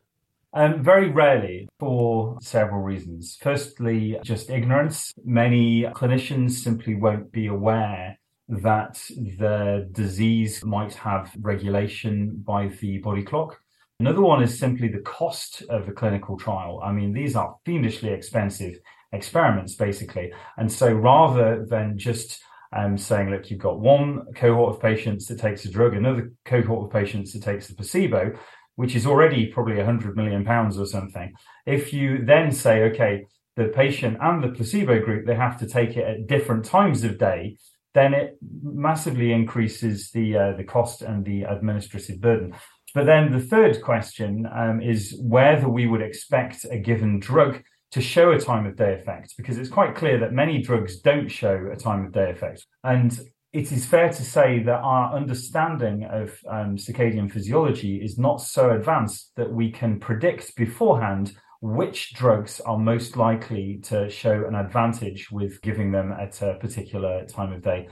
Um, 0.53 0.83
very 0.83 1.09
rarely 1.09 1.67
for 1.79 2.37
several 2.41 2.81
reasons. 2.81 3.37
Firstly, 3.41 4.17
just 4.23 4.49
ignorance. 4.49 5.13
Many 5.23 5.83
clinicians 5.83 6.51
simply 6.51 6.95
won't 6.95 7.31
be 7.31 7.47
aware 7.47 8.17
that 8.47 8.95
the 9.39 9.89
disease 9.91 10.63
might 10.63 10.93
have 10.95 11.31
regulation 11.41 12.43
by 12.45 12.67
the 12.67 12.99
body 12.99 13.23
clock. 13.23 13.59
Another 13.99 14.21
one 14.21 14.43
is 14.43 14.57
simply 14.57 14.87
the 14.87 14.99
cost 14.99 15.63
of 15.69 15.87
a 15.87 15.91
clinical 15.91 16.37
trial. 16.37 16.79
I 16.83 16.91
mean, 16.91 17.13
these 17.13 17.35
are 17.35 17.55
fiendishly 17.65 18.09
expensive 18.09 18.79
experiments, 19.11 19.75
basically. 19.75 20.31
And 20.57 20.71
so 20.71 20.91
rather 20.91 21.65
than 21.65 21.97
just 21.97 22.41
um, 22.75 22.97
saying, 22.97 23.29
look, 23.29 23.49
you've 23.49 23.59
got 23.59 23.79
one 23.79 24.25
cohort 24.35 24.75
of 24.75 24.81
patients 24.81 25.27
that 25.27 25.39
takes 25.39 25.65
a 25.65 25.71
drug, 25.71 25.93
another 25.93 26.31
cohort 26.45 26.85
of 26.85 26.91
patients 26.91 27.33
that 27.33 27.43
takes 27.43 27.67
the 27.67 27.75
placebo, 27.75 28.33
which 28.75 28.95
is 28.95 29.05
already 29.05 29.47
probably 29.47 29.77
100 29.77 30.15
million 30.15 30.45
pounds 30.45 30.77
or 30.77 30.85
something. 30.85 31.33
If 31.65 31.93
you 31.93 32.23
then 32.25 32.51
say, 32.51 32.83
okay, 32.83 33.25
the 33.55 33.65
patient 33.65 34.17
and 34.21 34.43
the 34.43 34.49
placebo 34.49 35.03
group, 35.03 35.25
they 35.25 35.35
have 35.35 35.59
to 35.59 35.67
take 35.67 35.97
it 35.97 36.07
at 36.07 36.27
different 36.27 36.65
times 36.65 37.03
of 37.03 37.17
day, 37.17 37.57
then 37.93 38.13
it 38.13 38.37
massively 38.61 39.31
increases 39.31 40.11
the 40.11 40.37
uh, 40.37 40.51
the 40.55 40.63
cost 40.63 41.01
and 41.01 41.25
the 41.25 41.43
administrative 41.43 42.21
burden. 42.21 42.53
But 42.93 43.05
then 43.05 43.31
the 43.31 43.39
third 43.39 43.81
question 43.81 44.47
um, 44.55 44.81
is 44.81 45.19
whether 45.19 45.67
we 45.67 45.87
would 45.87 46.01
expect 46.01 46.65
a 46.69 46.77
given 46.77 47.19
drug 47.19 47.63
to 47.91 48.01
show 48.01 48.31
a 48.31 48.39
time 48.39 48.65
of 48.65 48.75
day 48.75 48.93
effect, 48.93 49.35
because 49.37 49.57
it's 49.57 49.69
quite 49.69 49.95
clear 49.95 50.19
that 50.19 50.33
many 50.33 50.61
drugs 50.61 50.99
don't 50.99 51.29
show 51.29 51.69
a 51.71 51.75
time 51.75 52.05
of 52.05 52.11
day 52.11 52.29
effect. 52.31 52.65
And 52.83 53.17
it 53.53 53.71
is 53.71 53.85
fair 53.85 54.09
to 54.09 54.23
say 54.23 54.61
that 54.63 54.79
our 54.81 55.15
understanding 55.15 56.03
of 56.03 56.37
um, 56.49 56.75
circadian 56.75 57.31
physiology 57.31 57.97
is 58.03 58.17
not 58.17 58.41
so 58.41 58.71
advanced 58.71 59.31
that 59.35 59.51
we 59.51 59.71
can 59.71 59.99
predict 59.99 60.55
beforehand 60.55 61.33
which 61.61 62.13
drugs 62.13 62.59
are 62.61 62.77
most 62.77 63.17
likely 63.17 63.79
to 63.83 64.09
show 64.09 64.45
an 64.45 64.53
advantage 64.53 65.31
with 65.31 65.61
giving 65.61 65.91
them 65.91 66.11
at 66.11 66.41
a 66.41 66.55
particular 66.55 67.25
time 67.25 67.51
of 67.51 67.63
day. 67.63 67.87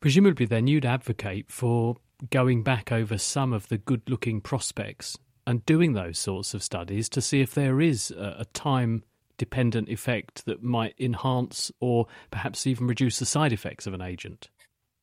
Presumably, 0.00 0.46
then 0.46 0.66
you'd 0.66 0.86
advocate 0.86 1.50
for 1.50 1.96
going 2.30 2.62
back 2.62 2.92
over 2.92 3.18
some 3.18 3.52
of 3.52 3.68
the 3.68 3.78
good 3.78 4.02
looking 4.08 4.40
prospects 4.40 5.18
and 5.46 5.66
doing 5.66 5.92
those 5.92 6.18
sorts 6.18 6.54
of 6.54 6.62
studies 6.62 7.08
to 7.10 7.20
see 7.20 7.40
if 7.40 7.52
there 7.52 7.80
is 7.80 8.10
a, 8.12 8.36
a 8.40 8.44
time 8.54 9.02
dependent 9.42 9.88
effect 9.88 10.44
that 10.46 10.62
might 10.62 10.94
enhance 11.00 11.72
or 11.80 12.06
perhaps 12.30 12.64
even 12.64 12.86
reduce 12.86 13.18
the 13.18 13.26
side 13.26 13.52
effects 13.52 13.88
of 13.88 13.92
an 13.92 14.00
agent. 14.00 14.48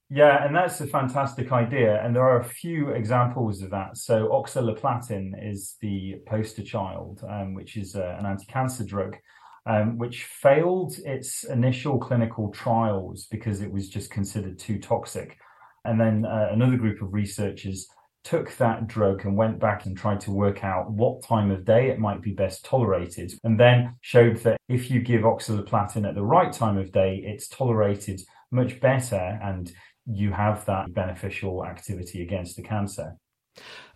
Yeah, 0.09 0.45
and 0.45 0.55
that's 0.55 0.79
a 0.79 0.87
fantastic 0.87 1.51
idea. 1.51 2.01
And 2.01 2.15
there 2.15 2.23
are 2.23 2.39
a 2.39 2.43
few 2.63 2.91
examples 2.91 3.61
of 3.61 3.71
that. 3.71 3.97
So, 3.97 4.29
oxaliplatin 4.29 5.33
is 5.51 5.75
the 5.81 6.21
poster 6.25 6.63
child, 6.63 7.21
um, 7.29 7.53
which 7.53 7.75
is 7.75 7.97
uh, 7.97 8.15
an 8.17 8.25
anti 8.25 8.45
cancer 8.45 8.85
drug, 8.85 9.17
um, 9.65 9.97
which 9.97 10.23
failed 10.23 10.93
its 11.05 11.43
initial 11.43 11.99
clinical 11.99 12.49
trials 12.51 13.27
because 13.29 13.59
it 13.59 13.71
was 13.73 13.89
just 13.89 14.09
considered 14.09 14.57
too 14.57 14.79
toxic. 14.79 15.37
And 15.83 15.99
then 15.99 16.25
uh, 16.25 16.47
another 16.53 16.77
group 16.77 17.01
of 17.01 17.13
researchers 17.13 17.89
took 18.23 18.55
that 18.57 18.87
drug 18.87 19.25
and 19.25 19.35
went 19.35 19.59
back 19.59 19.85
and 19.85 19.97
tried 19.97 20.19
to 20.21 20.31
work 20.31 20.63
out 20.63 20.91
what 20.91 21.23
time 21.23 21.51
of 21.51 21.65
day 21.65 21.89
it 21.89 21.99
might 21.99 22.21
be 22.21 22.31
best 22.31 22.65
tolerated, 22.65 23.31
and 23.43 23.59
then 23.59 23.95
showed 24.01 24.37
that 24.37 24.57
if 24.67 24.91
you 24.91 25.01
give 25.01 25.21
oxaliplatin 25.21 26.07
at 26.07 26.15
the 26.15 26.23
right 26.23 26.51
time 26.51 26.77
of 26.77 26.91
day, 26.91 27.21
it's 27.25 27.47
tolerated 27.47 28.21
much 28.51 28.79
better 28.79 29.39
and 29.43 29.71
you 30.05 30.31
have 30.31 30.65
that 30.65 30.93
beneficial 30.93 31.65
activity 31.65 32.21
against 32.21 32.55
the 32.55 32.63
cancer. 32.63 33.15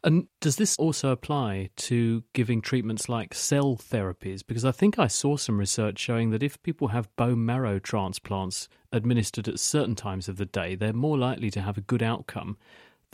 And 0.03 0.27
does 0.41 0.57
this 0.57 0.75
also 0.77 1.09
apply 1.11 1.69
to 1.77 2.23
giving 2.33 2.61
treatments 2.61 3.07
like 3.07 3.33
cell 3.33 3.77
therapies? 3.77 4.45
Because 4.45 4.65
I 4.65 4.71
think 4.71 4.99
I 4.99 5.07
saw 5.07 5.37
some 5.37 5.57
research 5.57 5.97
showing 5.99 6.31
that 6.31 6.43
if 6.43 6.61
people 6.63 6.89
have 6.89 7.15
bone 7.15 7.45
marrow 7.45 7.79
transplants 7.79 8.67
administered 8.91 9.47
at 9.47 9.59
certain 9.59 9.95
times 9.95 10.27
of 10.27 10.35
the 10.37 10.45
day, 10.45 10.75
they're 10.75 10.91
more 10.93 11.17
likely 11.17 11.49
to 11.51 11.61
have 11.61 11.77
a 11.77 11.81
good 11.81 12.03
outcome 12.03 12.57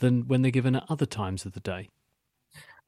than 0.00 0.26
when 0.26 0.42
they're 0.42 0.50
given 0.50 0.76
at 0.76 0.84
other 0.88 1.06
times 1.06 1.46
of 1.46 1.52
the 1.52 1.60
day. 1.60 1.88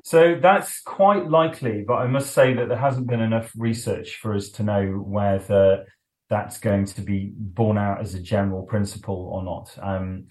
So 0.05 0.37
that's 0.41 0.81
quite 0.81 1.29
likely, 1.31 1.85
but 1.87 1.95
I 1.95 2.09
must 2.09 2.35
say 2.35 2.55
that 2.55 2.69
there 2.69 2.79
hasn't 2.79 3.07
been 3.07 3.21
enough 3.21 3.53
research 3.57 4.17
for 4.17 4.35
us 4.35 4.49
to 4.51 4.65
know 4.65 4.85
whether 5.07 5.85
that's 6.29 6.59
going 6.59 6.87
to 6.87 7.03
be 7.03 7.31
borne 7.37 7.79
out 7.79 8.01
as 8.01 8.15
a 8.15 8.21
general 8.21 8.63
principle 8.63 9.31
or 9.33 9.45
not. 9.45 9.79
Um, 9.81 10.27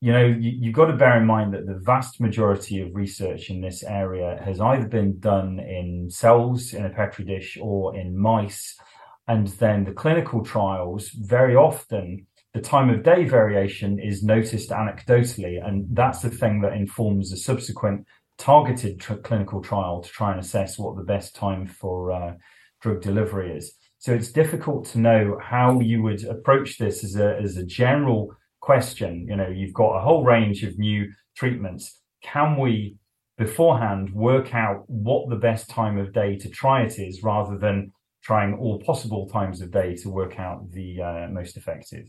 you 0.00 0.12
know, 0.12 0.26
you, 0.26 0.66
have 0.66 0.74
got 0.74 0.86
to 0.86 0.96
bear 0.96 1.18
in 1.18 1.26
mind 1.26 1.54
that 1.54 1.66
the 1.66 1.80
vast 1.82 2.20
majority 2.20 2.80
of 2.80 2.94
research 2.94 3.50
in 3.50 3.60
this 3.60 3.82
area 3.82 4.40
has 4.44 4.60
either 4.60 4.86
been 4.86 5.18
done 5.18 5.58
in 5.58 6.08
cells 6.10 6.72
in 6.72 6.84
a 6.84 6.90
petri 6.90 7.24
dish 7.24 7.58
or 7.60 7.96
in 7.96 8.16
mice. 8.16 8.78
And 9.26 9.48
then 9.48 9.84
the 9.84 9.92
clinical 9.92 10.44
trials 10.44 11.08
very 11.08 11.56
often 11.56 12.27
the 12.54 12.60
time 12.60 12.88
of 12.90 13.02
day 13.02 13.24
variation 13.24 13.98
is 13.98 14.22
noticed 14.22 14.70
anecdotally, 14.70 15.64
and 15.64 15.86
that's 15.92 16.20
the 16.20 16.30
thing 16.30 16.60
that 16.62 16.72
informs 16.72 17.32
a 17.32 17.36
subsequent 17.36 18.06
targeted 18.38 19.00
tr- 19.00 19.14
clinical 19.14 19.60
trial 19.60 20.00
to 20.00 20.08
try 20.08 20.30
and 20.30 20.40
assess 20.40 20.78
what 20.78 20.96
the 20.96 21.02
best 21.02 21.34
time 21.34 21.66
for 21.66 22.12
uh, 22.12 22.34
drug 22.80 23.02
delivery 23.02 23.56
is. 23.56 23.74
So 23.98 24.14
it's 24.14 24.32
difficult 24.32 24.86
to 24.86 25.00
know 25.00 25.38
how 25.42 25.80
you 25.80 26.02
would 26.02 26.24
approach 26.24 26.78
this 26.78 27.04
as 27.04 27.16
a 27.16 27.36
as 27.42 27.56
a 27.56 27.66
general 27.66 28.34
question. 28.60 29.26
You 29.28 29.36
know, 29.36 29.48
you've 29.48 29.74
got 29.74 29.96
a 29.96 30.00
whole 30.00 30.24
range 30.24 30.62
of 30.62 30.78
new 30.78 31.12
treatments. 31.36 32.00
Can 32.22 32.56
we 32.58 32.96
beforehand 33.36 34.12
work 34.14 34.54
out 34.54 34.84
what 34.86 35.28
the 35.28 35.36
best 35.36 35.68
time 35.68 35.98
of 35.98 36.12
day 36.12 36.36
to 36.38 36.48
try 36.48 36.82
it 36.82 36.98
is, 36.98 37.22
rather 37.22 37.58
than 37.58 37.92
trying 38.22 38.54
all 38.54 38.80
possible 38.80 39.28
times 39.28 39.60
of 39.60 39.70
day 39.70 39.94
to 39.96 40.08
work 40.08 40.38
out 40.38 40.70
the 40.72 41.02
uh, 41.02 41.28
most 41.30 41.56
effective? 41.56 42.06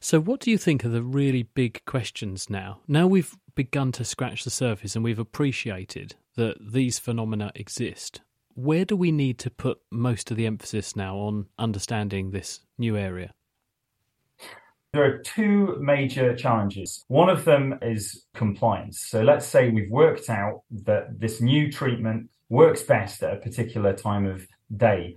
So, 0.00 0.20
what 0.20 0.40
do 0.40 0.50
you 0.50 0.58
think 0.58 0.84
are 0.84 0.90
the 0.90 1.02
really 1.02 1.44
big 1.44 1.84
questions 1.86 2.50
now? 2.50 2.80
Now 2.86 3.06
we've 3.06 3.34
begun 3.54 3.92
to 3.92 4.04
scratch 4.04 4.44
the 4.44 4.50
surface 4.50 4.94
and 4.94 5.04
we've 5.04 5.18
appreciated 5.18 6.14
that 6.36 6.56
these 6.60 6.98
phenomena 6.98 7.52
exist. 7.54 8.20
Where 8.54 8.84
do 8.84 8.96
we 8.96 9.12
need 9.12 9.38
to 9.40 9.50
put 9.50 9.80
most 9.90 10.30
of 10.30 10.36
the 10.36 10.46
emphasis 10.46 10.94
now 10.94 11.16
on 11.16 11.46
understanding 11.58 12.30
this 12.30 12.60
new 12.78 12.96
area? 12.96 13.32
There 14.92 15.04
are 15.04 15.18
two 15.18 15.76
major 15.80 16.36
challenges. 16.36 17.04
One 17.08 17.28
of 17.28 17.44
them 17.44 17.78
is 17.82 18.26
compliance. 18.32 19.00
So 19.00 19.22
let's 19.22 19.44
say 19.44 19.70
we've 19.70 19.90
worked 19.90 20.30
out 20.30 20.62
that 20.84 21.18
this 21.18 21.40
new 21.40 21.72
treatment 21.72 22.30
works 22.48 22.82
best 22.84 23.22
at 23.24 23.32
a 23.32 23.40
particular 23.40 23.92
time 23.92 24.24
of 24.24 24.46
day. 24.76 25.16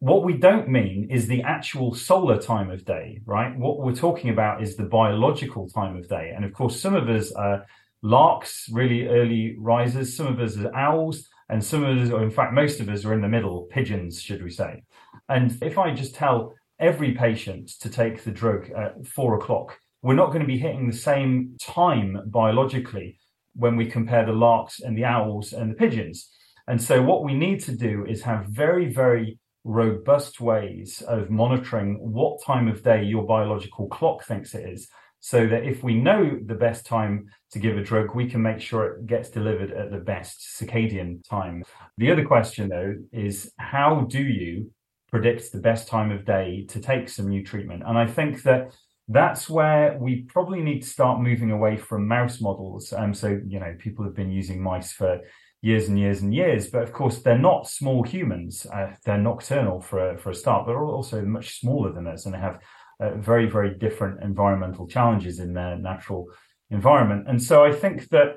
What 0.00 0.24
we 0.24 0.36
don't 0.36 0.68
mean 0.68 1.08
is 1.10 1.26
the 1.26 1.42
actual 1.42 1.94
solar 1.94 2.38
time 2.38 2.70
of 2.70 2.84
day, 2.84 3.20
right? 3.24 3.56
What 3.56 3.78
we're 3.78 3.94
talking 3.94 4.28
about 4.28 4.62
is 4.62 4.76
the 4.76 4.84
biological 4.84 5.70
time 5.70 5.96
of 5.96 6.06
day. 6.06 6.32
And 6.36 6.44
of 6.44 6.52
course, 6.52 6.78
some 6.78 6.94
of 6.94 7.08
us 7.08 7.32
are 7.32 7.64
larks, 8.02 8.68
really 8.70 9.06
early 9.06 9.56
risers, 9.58 10.14
some 10.14 10.26
of 10.26 10.38
us 10.38 10.58
are 10.58 10.74
owls, 10.76 11.26
and 11.48 11.64
some 11.64 11.82
of 11.82 11.96
us, 11.96 12.10
or 12.10 12.22
in 12.22 12.30
fact, 12.30 12.52
most 12.52 12.80
of 12.80 12.90
us 12.90 13.06
are 13.06 13.14
in 13.14 13.22
the 13.22 13.28
middle, 13.28 13.68
pigeons, 13.70 14.20
should 14.20 14.42
we 14.42 14.50
say. 14.50 14.82
And 15.30 15.56
if 15.62 15.78
I 15.78 15.94
just 15.94 16.14
tell 16.14 16.52
every 16.78 17.12
patient 17.12 17.70
to 17.80 17.88
take 17.88 18.22
the 18.22 18.30
drug 18.30 18.70
at 18.72 19.06
four 19.06 19.36
o'clock, 19.36 19.78
we're 20.02 20.14
not 20.14 20.26
going 20.26 20.40
to 20.40 20.46
be 20.46 20.58
hitting 20.58 20.88
the 20.88 20.96
same 20.96 21.56
time 21.58 22.18
biologically 22.26 23.18
when 23.54 23.76
we 23.76 23.86
compare 23.86 24.26
the 24.26 24.32
larks 24.32 24.80
and 24.80 24.96
the 24.96 25.06
owls 25.06 25.54
and 25.54 25.70
the 25.70 25.74
pigeons. 25.74 26.28
And 26.68 26.82
so, 26.82 27.00
what 27.00 27.24
we 27.24 27.32
need 27.32 27.62
to 27.64 27.72
do 27.72 28.04
is 28.04 28.22
have 28.22 28.46
very, 28.46 28.92
very 28.92 29.38
robust 29.66 30.40
ways 30.40 31.02
of 31.08 31.28
monitoring 31.28 31.98
what 32.00 32.42
time 32.44 32.68
of 32.68 32.84
day 32.84 33.02
your 33.02 33.26
biological 33.26 33.88
clock 33.88 34.24
thinks 34.24 34.54
it 34.54 34.68
is. 34.68 34.88
So 35.18 35.46
that 35.48 35.64
if 35.64 35.82
we 35.82 35.94
know 35.94 36.38
the 36.44 36.54
best 36.54 36.86
time 36.86 37.26
to 37.50 37.58
give 37.58 37.76
a 37.76 37.82
drug, 37.82 38.14
we 38.14 38.30
can 38.30 38.40
make 38.40 38.60
sure 38.60 38.84
it 38.84 39.06
gets 39.06 39.28
delivered 39.28 39.72
at 39.72 39.90
the 39.90 39.98
best 39.98 40.46
circadian 40.56 41.26
time. 41.28 41.64
The 41.98 42.12
other 42.12 42.24
question, 42.24 42.68
though, 42.68 42.94
is 43.12 43.50
how 43.58 44.06
do 44.08 44.22
you 44.22 44.70
predict 45.10 45.50
the 45.50 45.58
best 45.58 45.88
time 45.88 46.12
of 46.12 46.24
day 46.24 46.64
to 46.68 46.80
take 46.80 47.08
some 47.08 47.28
new 47.28 47.42
treatment? 47.42 47.82
And 47.84 47.98
I 47.98 48.06
think 48.06 48.44
that 48.44 48.72
that's 49.08 49.50
where 49.50 49.98
we 49.98 50.22
probably 50.22 50.62
need 50.62 50.82
to 50.82 50.88
start 50.88 51.20
moving 51.20 51.50
away 51.50 51.76
from 51.76 52.06
mouse 52.06 52.40
models. 52.40 52.92
Um, 52.92 53.12
so, 53.12 53.40
you 53.46 53.58
know, 53.58 53.74
people 53.78 54.04
have 54.04 54.14
been 54.14 54.30
using 54.30 54.62
mice 54.62 54.92
for 54.92 55.20
years 55.62 55.88
and 55.88 55.98
years 55.98 56.22
and 56.22 56.34
years, 56.34 56.68
but 56.68 56.82
of 56.82 56.92
course 56.92 57.18
they're 57.18 57.38
not 57.38 57.68
small 57.68 58.02
humans. 58.02 58.66
Uh, 58.66 58.92
they're 59.04 59.18
nocturnal 59.18 59.80
for 59.80 60.10
a, 60.10 60.18
for 60.18 60.30
a 60.30 60.34
start, 60.34 60.66
but 60.66 60.72
they're 60.72 60.84
also 60.84 61.22
much 61.22 61.60
smaller 61.60 61.92
than 61.92 62.06
us, 62.06 62.24
and 62.24 62.34
they 62.34 62.38
have 62.38 62.60
uh, 63.00 63.14
very 63.16 63.46
very 63.48 63.74
different 63.78 64.22
environmental 64.22 64.86
challenges 64.86 65.40
in 65.40 65.52
their 65.52 65.76
natural 65.76 66.26
environment. 66.70 67.26
And 67.28 67.42
so 67.42 67.64
I 67.64 67.72
think 67.72 68.08
that 68.08 68.36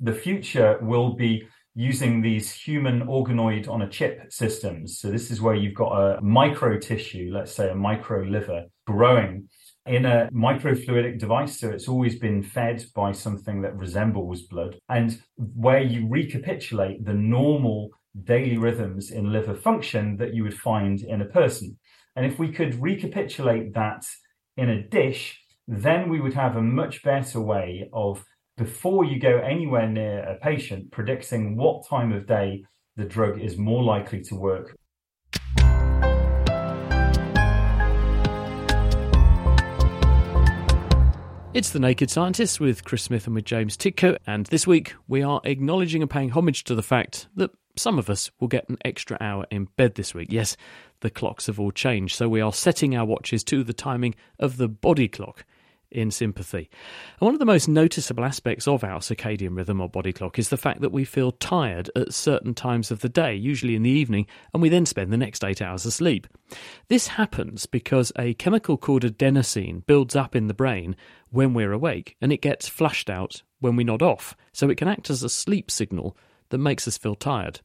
the 0.00 0.12
future 0.12 0.78
will 0.80 1.14
be 1.14 1.48
using 1.74 2.22
these 2.22 2.52
human 2.52 3.06
organoid 3.06 3.68
on 3.68 3.82
a 3.82 3.88
chip 3.88 4.32
systems. 4.32 4.98
So 4.98 5.10
this 5.10 5.30
is 5.30 5.40
where 5.40 5.54
you've 5.54 5.74
got 5.74 5.92
a 5.92 6.20
micro 6.20 6.76
tissue, 6.78 7.30
let's 7.32 7.52
say 7.52 7.70
a 7.70 7.74
micro 7.74 8.22
liver, 8.22 8.64
growing 8.86 9.48
in 9.88 10.04
a 10.04 10.28
microfluidic 10.32 11.18
device. 11.18 11.58
So 11.58 11.70
it's 11.70 11.88
always 11.88 12.18
been 12.18 12.42
fed 12.42 12.84
by 12.94 13.12
something 13.12 13.62
that 13.62 13.76
resembles 13.76 14.42
blood, 14.42 14.78
and 14.88 15.20
where 15.36 15.82
you 15.82 16.06
recapitulate 16.08 17.04
the 17.04 17.14
normal 17.14 17.90
daily 18.24 18.58
rhythms 18.58 19.10
in 19.10 19.32
liver 19.32 19.54
function 19.54 20.16
that 20.16 20.34
you 20.34 20.42
would 20.42 20.58
find 20.58 21.02
in 21.02 21.20
a 21.20 21.26
person. 21.26 21.78
And 22.16 22.26
if 22.26 22.38
we 22.38 22.52
could 22.52 22.80
recapitulate 22.82 23.74
that 23.74 24.04
in 24.56 24.68
a 24.70 24.82
dish, 24.82 25.40
then 25.68 26.08
we 26.08 26.20
would 26.20 26.34
have 26.34 26.56
a 26.56 26.62
much 26.62 27.02
better 27.02 27.40
way 27.40 27.88
of, 27.92 28.24
before 28.56 29.04
you 29.04 29.20
go 29.20 29.38
anywhere 29.38 29.88
near 29.88 30.20
a 30.20 30.36
patient, 30.38 30.90
predicting 30.90 31.56
what 31.56 31.88
time 31.88 32.12
of 32.12 32.26
day 32.26 32.64
the 32.96 33.04
drug 33.04 33.40
is 33.40 33.56
more 33.56 33.84
likely 33.84 34.20
to 34.22 34.34
work 34.34 34.76
It's 41.54 41.70
The 41.70 41.80
Naked 41.80 42.10
Scientists 42.10 42.60
with 42.60 42.84
Chris 42.84 43.04
Smith 43.04 43.26
and 43.26 43.34
with 43.34 43.46
James 43.46 43.74
Tytko, 43.74 44.18
and 44.26 44.44
this 44.46 44.66
week 44.66 44.94
we 45.08 45.22
are 45.22 45.40
acknowledging 45.44 46.02
and 46.02 46.10
paying 46.10 46.28
homage 46.28 46.62
to 46.64 46.74
the 46.74 46.82
fact 46.82 47.26
that 47.36 47.50
some 47.74 47.98
of 47.98 48.10
us 48.10 48.30
will 48.38 48.48
get 48.48 48.68
an 48.68 48.76
extra 48.84 49.16
hour 49.18 49.46
in 49.50 49.64
bed 49.76 49.94
this 49.94 50.14
week. 50.14 50.28
Yes, 50.30 50.58
the 51.00 51.08
clocks 51.08 51.46
have 51.46 51.58
all 51.58 51.72
changed, 51.72 52.16
so 52.16 52.28
we 52.28 52.42
are 52.42 52.52
setting 52.52 52.94
our 52.94 53.06
watches 53.06 53.42
to 53.44 53.64
the 53.64 53.72
timing 53.72 54.14
of 54.38 54.58
the 54.58 54.68
body 54.68 55.08
clock 55.08 55.46
in 55.90 56.10
sympathy. 56.10 56.70
And 57.20 57.26
one 57.26 57.34
of 57.34 57.38
the 57.38 57.44
most 57.44 57.68
noticeable 57.68 58.24
aspects 58.24 58.68
of 58.68 58.84
our 58.84 59.00
circadian 59.00 59.56
rhythm 59.56 59.80
or 59.80 59.88
body 59.88 60.12
clock 60.12 60.38
is 60.38 60.48
the 60.48 60.56
fact 60.56 60.80
that 60.80 60.92
we 60.92 61.04
feel 61.04 61.32
tired 61.32 61.90
at 61.96 62.14
certain 62.14 62.54
times 62.54 62.90
of 62.90 63.00
the 63.00 63.08
day, 63.08 63.34
usually 63.34 63.74
in 63.74 63.82
the 63.82 63.90
evening, 63.90 64.26
and 64.52 64.62
we 64.62 64.68
then 64.68 64.86
spend 64.86 65.12
the 65.12 65.16
next 65.16 65.44
eight 65.44 65.62
hours 65.62 65.86
asleep. 65.86 66.26
This 66.88 67.08
happens 67.08 67.66
because 67.66 68.12
a 68.18 68.34
chemical 68.34 68.76
called 68.76 69.02
adenosine 69.02 69.84
builds 69.86 70.16
up 70.16 70.36
in 70.36 70.46
the 70.46 70.54
brain 70.54 70.96
when 71.30 71.54
we're 71.54 71.72
awake, 71.72 72.16
and 72.20 72.32
it 72.32 72.42
gets 72.42 72.68
flushed 72.68 73.10
out 73.10 73.42
when 73.60 73.76
we 73.76 73.84
nod 73.84 74.02
off, 74.02 74.36
so 74.52 74.70
it 74.70 74.78
can 74.78 74.88
act 74.88 75.10
as 75.10 75.22
a 75.22 75.28
sleep 75.28 75.70
signal 75.70 76.16
that 76.50 76.58
makes 76.58 76.88
us 76.88 76.98
feel 76.98 77.14
tired. 77.14 77.60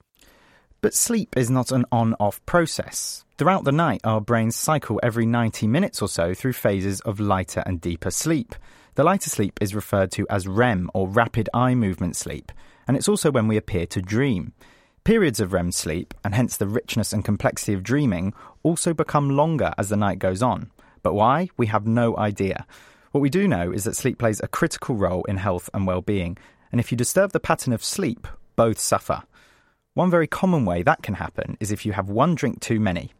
But 0.84 0.94
sleep 0.94 1.38
is 1.38 1.50
not 1.50 1.72
an 1.72 1.86
on 1.94 2.14
off 2.20 2.46
process. 2.46 3.24
Throughout 3.38 3.64
the 3.64 3.72
night, 3.72 4.02
our 4.04 4.20
brains 4.20 4.58
cycle 4.58 5.00
every 5.02 5.26
90 5.26 5.66
minutes 5.66 6.02
or 6.02 6.10
so 6.10 6.34
through 6.34 6.52
phases 6.52 7.00
of 7.00 7.22
lighter 7.22 7.64
and 7.66 7.80
deeper 7.80 8.12
sleep. 8.12 8.54
The 8.96 9.06
lighter 9.06 9.30
sleep 9.30 9.58
is 9.62 9.74
referred 9.74 10.12
to 10.12 10.28
as 10.30 10.46
REM 10.46 10.92
or 10.94 11.08
rapid 11.08 11.50
eye 11.54 11.74
movement 11.74 12.18
sleep, 12.18 12.52
and 12.86 12.98
it's 12.98 13.08
also 13.08 13.32
when 13.32 13.48
we 13.48 13.56
appear 13.56 13.86
to 13.86 14.02
dream. 14.02 14.52
Periods 15.06 15.40
of 15.40 15.54
REM 15.54 15.72
sleep, 15.72 16.14
and 16.22 16.36
hence 16.36 16.58
the 16.58 16.68
richness 16.68 17.14
and 17.14 17.24
complexity 17.24 17.72
of 17.72 17.82
dreaming, 17.82 18.34
also 18.62 18.94
become 18.94 19.38
longer 19.38 19.72
as 19.78 19.88
the 19.88 19.96
night 19.96 20.20
goes 20.20 20.44
on. 20.44 20.70
But 21.02 21.14
why? 21.14 21.48
We 21.56 21.68
have 21.68 21.88
no 21.88 22.18
idea. 22.18 22.68
What 23.14 23.22
we 23.22 23.30
do 23.30 23.48
know 23.48 23.72
is 23.72 23.86
that 23.86 23.96
sleep 23.96 24.20
plays 24.20 24.42
a 24.44 24.50
critical 24.50 24.96
role 24.96 25.24
in 25.30 25.38
health 25.38 25.70
and 25.74 25.88
well 25.88 26.02
being, 26.02 26.38
and 26.74 26.82
if 26.82 26.92
you 26.92 26.98
disturb 26.98 27.32
the 27.32 27.40
pattern 27.40 27.72
of 27.72 27.86
sleep, 27.86 28.28
both 28.58 28.80
suffer. 28.80 29.24
One 29.96 30.10
very 30.10 30.26
common 30.26 30.66
way 30.66 30.82
that 30.82 31.04
can 31.04 31.14
happen 31.14 31.56
is 31.60 31.72
if 31.72 31.86
you 31.86 31.92
have 31.92 32.10
one 32.10 32.34
drink 32.34 32.62
too 32.62 32.80
many. 32.80 33.12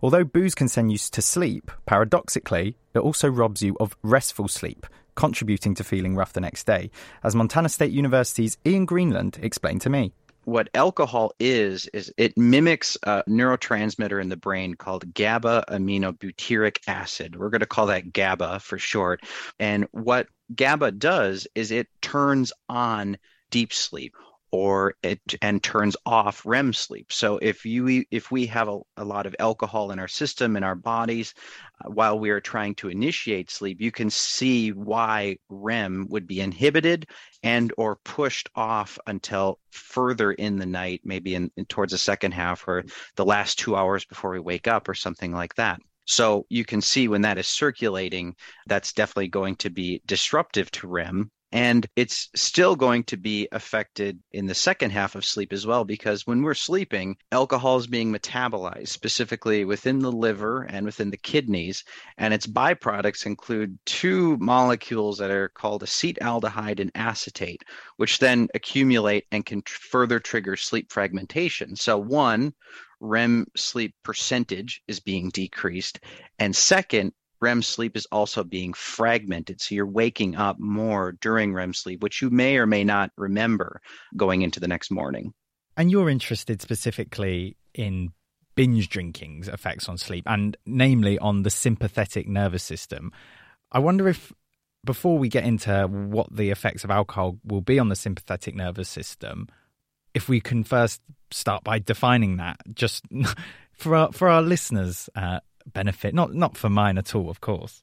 Although 0.00 0.22
booze 0.22 0.54
can 0.54 0.68
send 0.68 0.92
you 0.92 0.98
to 0.98 1.20
sleep, 1.20 1.68
paradoxically, 1.84 2.76
it 2.94 3.00
also 3.00 3.28
robs 3.28 3.60
you 3.60 3.76
of 3.80 3.96
restful 4.04 4.46
sleep, 4.46 4.86
contributing 5.16 5.74
to 5.74 5.82
feeling 5.82 6.14
rough 6.14 6.32
the 6.32 6.40
next 6.40 6.64
day, 6.64 6.92
as 7.24 7.34
Montana 7.34 7.68
State 7.68 7.90
University's 7.90 8.56
Ian 8.64 8.86
Greenlund 8.86 9.42
explained 9.42 9.80
to 9.80 9.90
me. 9.90 10.12
What 10.44 10.68
alcohol 10.74 11.32
is, 11.40 11.88
is 11.88 12.12
it 12.16 12.38
mimics 12.38 12.96
a 13.02 13.24
neurotransmitter 13.28 14.22
in 14.22 14.28
the 14.28 14.36
brain 14.36 14.74
called 14.74 15.12
gamma 15.12 15.64
aminobutyric 15.68 16.78
acid. 16.86 17.34
We're 17.34 17.50
going 17.50 17.62
to 17.62 17.66
call 17.66 17.86
that 17.86 18.12
GABA 18.12 18.60
for 18.60 18.78
short. 18.78 19.24
And 19.58 19.88
what 19.90 20.28
GABA 20.54 20.92
does 20.92 21.48
is 21.56 21.72
it 21.72 21.88
turns 22.00 22.52
on 22.68 23.18
deep 23.50 23.72
sleep 23.72 24.14
or 24.52 24.94
it 25.02 25.18
and 25.40 25.62
turns 25.62 25.96
off 26.04 26.44
REM 26.44 26.74
sleep. 26.74 27.10
So 27.10 27.38
if 27.38 27.64
you 27.64 28.04
if 28.10 28.30
we 28.30 28.46
have 28.46 28.68
a, 28.68 28.80
a 28.98 29.04
lot 29.04 29.26
of 29.26 29.34
alcohol 29.38 29.90
in 29.90 29.98
our 29.98 30.08
system 30.08 30.56
in 30.56 30.62
our 30.62 30.74
bodies 30.74 31.32
uh, 31.82 31.90
while 31.90 32.18
we 32.18 32.28
are 32.30 32.40
trying 32.40 32.74
to 32.76 32.88
initiate 32.90 33.50
sleep, 33.50 33.80
you 33.80 33.90
can 33.90 34.10
see 34.10 34.70
why 34.70 35.38
REM 35.48 36.06
would 36.10 36.26
be 36.26 36.40
inhibited 36.40 37.08
and 37.42 37.72
or 37.78 37.96
pushed 38.04 38.50
off 38.54 38.98
until 39.06 39.58
further 39.70 40.32
in 40.32 40.58
the 40.58 40.66
night, 40.66 41.00
maybe 41.02 41.34
in, 41.34 41.50
in 41.56 41.64
towards 41.64 41.92
the 41.92 41.98
second 41.98 42.32
half 42.32 42.68
or 42.68 42.84
the 43.16 43.24
last 43.24 43.58
2 43.58 43.74
hours 43.74 44.04
before 44.04 44.30
we 44.30 44.40
wake 44.40 44.68
up 44.68 44.88
or 44.88 44.94
something 44.94 45.32
like 45.32 45.54
that. 45.54 45.80
So 46.04 46.46
you 46.50 46.64
can 46.64 46.82
see 46.82 47.08
when 47.08 47.22
that 47.22 47.38
is 47.38 47.46
circulating, 47.46 48.36
that's 48.66 48.92
definitely 48.92 49.28
going 49.28 49.56
to 49.56 49.70
be 49.70 50.02
disruptive 50.04 50.70
to 50.72 50.88
REM 50.88 51.30
and 51.52 51.86
it's 51.96 52.30
still 52.34 52.74
going 52.74 53.04
to 53.04 53.18
be 53.18 53.46
affected 53.52 54.18
in 54.32 54.46
the 54.46 54.54
second 54.54 54.90
half 54.90 55.14
of 55.14 55.24
sleep 55.24 55.52
as 55.52 55.66
well, 55.66 55.84
because 55.84 56.26
when 56.26 56.42
we're 56.42 56.54
sleeping, 56.54 57.16
alcohol 57.30 57.76
is 57.76 57.86
being 57.86 58.12
metabolized 58.12 58.88
specifically 58.88 59.66
within 59.66 59.98
the 59.98 60.10
liver 60.10 60.62
and 60.62 60.86
within 60.86 61.10
the 61.10 61.18
kidneys. 61.18 61.84
And 62.16 62.32
its 62.32 62.46
byproducts 62.46 63.26
include 63.26 63.78
two 63.84 64.38
molecules 64.38 65.18
that 65.18 65.30
are 65.30 65.50
called 65.50 65.82
acetaldehyde 65.82 66.80
and 66.80 66.90
acetate, 66.94 67.62
which 67.98 68.18
then 68.18 68.48
accumulate 68.54 69.26
and 69.30 69.44
can 69.44 69.60
tr- 69.62 69.78
further 69.90 70.20
trigger 70.20 70.56
sleep 70.56 70.90
fragmentation. 70.90 71.76
So, 71.76 71.98
one, 71.98 72.54
REM 73.00 73.46
sleep 73.56 73.94
percentage 74.04 74.80
is 74.88 75.00
being 75.00 75.28
decreased. 75.30 76.00
And 76.38 76.54
second, 76.56 77.12
REM 77.42 77.60
sleep 77.60 77.96
is 77.96 78.06
also 78.12 78.44
being 78.44 78.72
fragmented. 78.72 79.60
So 79.60 79.74
you're 79.74 79.86
waking 79.86 80.36
up 80.36 80.58
more 80.58 81.12
during 81.20 81.52
REM 81.52 81.74
sleep, 81.74 82.02
which 82.02 82.22
you 82.22 82.30
may 82.30 82.56
or 82.56 82.66
may 82.66 82.84
not 82.84 83.10
remember 83.16 83.82
going 84.16 84.42
into 84.42 84.60
the 84.60 84.68
next 84.68 84.90
morning. 84.90 85.34
And 85.76 85.90
you're 85.90 86.08
interested 86.08 86.62
specifically 86.62 87.56
in 87.74 88.12
binge 88.54 88.88
drinking's 88.88 89.48
effects 89.48 89.88
on 89.88 89.98
sleep, 89.98 90.24
and 90.26 90.56
namely 90.66 91.18
on 91.18 91.42
the 91.42 91.50
sympathetic 91.50 92.28
nervous 92.28 92.62
system. 92.62 93.10
I 93.72 93.78
wonder 93.78 94.08
if, 94.08 94.32
before 94.84 95.18
we 95.18 95.28
get 95.28 95.44
into 95.44 95.86
what 95.86 96.34
the 96.34 96.50
effects 96.50 96.84
of 96.84 96.90
alcohol 96.90 97.38
will 97.44 97.62
be 97.62 97.78
on 97.78 97.88
the 97.88 97.96
sympathetic 97.96 98.54
nervous 98.54 98.88
system, 98.88 99.48
if 100.14 100.28
we 100.28 100.40
can 100.40 100.64
first 100.64 101.00
start 101.30 101.64
by 101.64 101.78
defining 101.78 102.36
that, 102.36 102.58
just 102.74 103.04
for 103.72 103.96
our, 103.96 104.12
for 104.12 104.28
our 104.28 104.42
listeners, 104.42 105.08
uh, 105.16 105.40
benefit. 105.66 106.14
Not 106.14 106.34
not 106.34 106.56
for 106.56 106.70
mine 106.70 106.98
at 106.98 107.14
all, 107.14 107.30
of 107.30 107.40
course. 107.40 107.82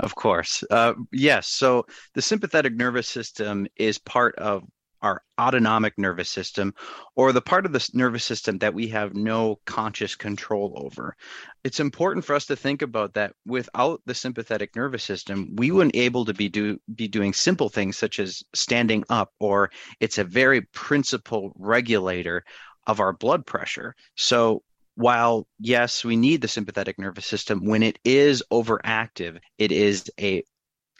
Of 0.00 0.14
course, 0.16 0.64
uh, 0.70 0.94
yes. 1.12 1.48
So 1.48 1.86
the 2.14 2.22
sympathetic 2.22 2.74
nervous 2.74 3.08
system 3.08 3.66
is 3.76 3.98
part 3.98 4.34
of 4.36 4.64
our 5.04 5.22
autonomic 5.38 5.92
nervous 5.98 6.30
system, 6.30 6.74
or 7.14 7.32
the 7.32 7.42
part 7.42 7.66
of 7.66 7.72
the 7.72 7.90
nervous 7.92 8.24
system 8.24 8.56
that 8.58 8.72
we 8.72 8.88
have 8.88 9.14
no 9.14 9.60
conscious 9.66 10.16
control 10.16 10.72
over. 10.76 11.14
It's 11.62 11.78
important 11.78 12.24
for 12.24 12.34
us 12.34 12.46
to 12.46 12.56
think 12.56 12.80
about 12.80 13.12
that 13.12 13.34
without 13.44 14.00
the 14.06 14.14
sympathetic 14.14 14.74
nervous 14.74 15.04
system, 15.04 15.54
we 15.56 15.70
wouldn't 15.70 15.94
able 15.94 16.24
to 16.24 16.32
be 16.32 16.48
do 16.48 16.78
be 16.94 17.06
doing 17.06 17.34
simple 17.34 17.68
things 17.68 17.98
such 17.98 18.18
as 18.18 18.42
standing 18.54 19.04
up, 19.10 19.30
or 19.38 19.70
it's 20.00 20.18
a 20.18 20.24
very 20.24 20.62
principal 20.72 21.52
regulator 21.56 22.42
of 22.86 22.98
our 22.98 23.12
blood 23.12 23.44
pressure. 23.44 23.94
So 24.16 24.62
while 24.94 25.46
yes, 25.58 26.04
we 26.04 26.16
need 26.16 26.40
the 26.40 26.48
sympathetic 26.48 26.98
nervous 26.98 27.26
system, 27.26 27.64
when 27.64 27.82
it 27.82 27.98
is 28.04 28.42
overactive, 28.52 29.38
it 29.58 29.72
is 29.72 30.10
a 30.20 30.44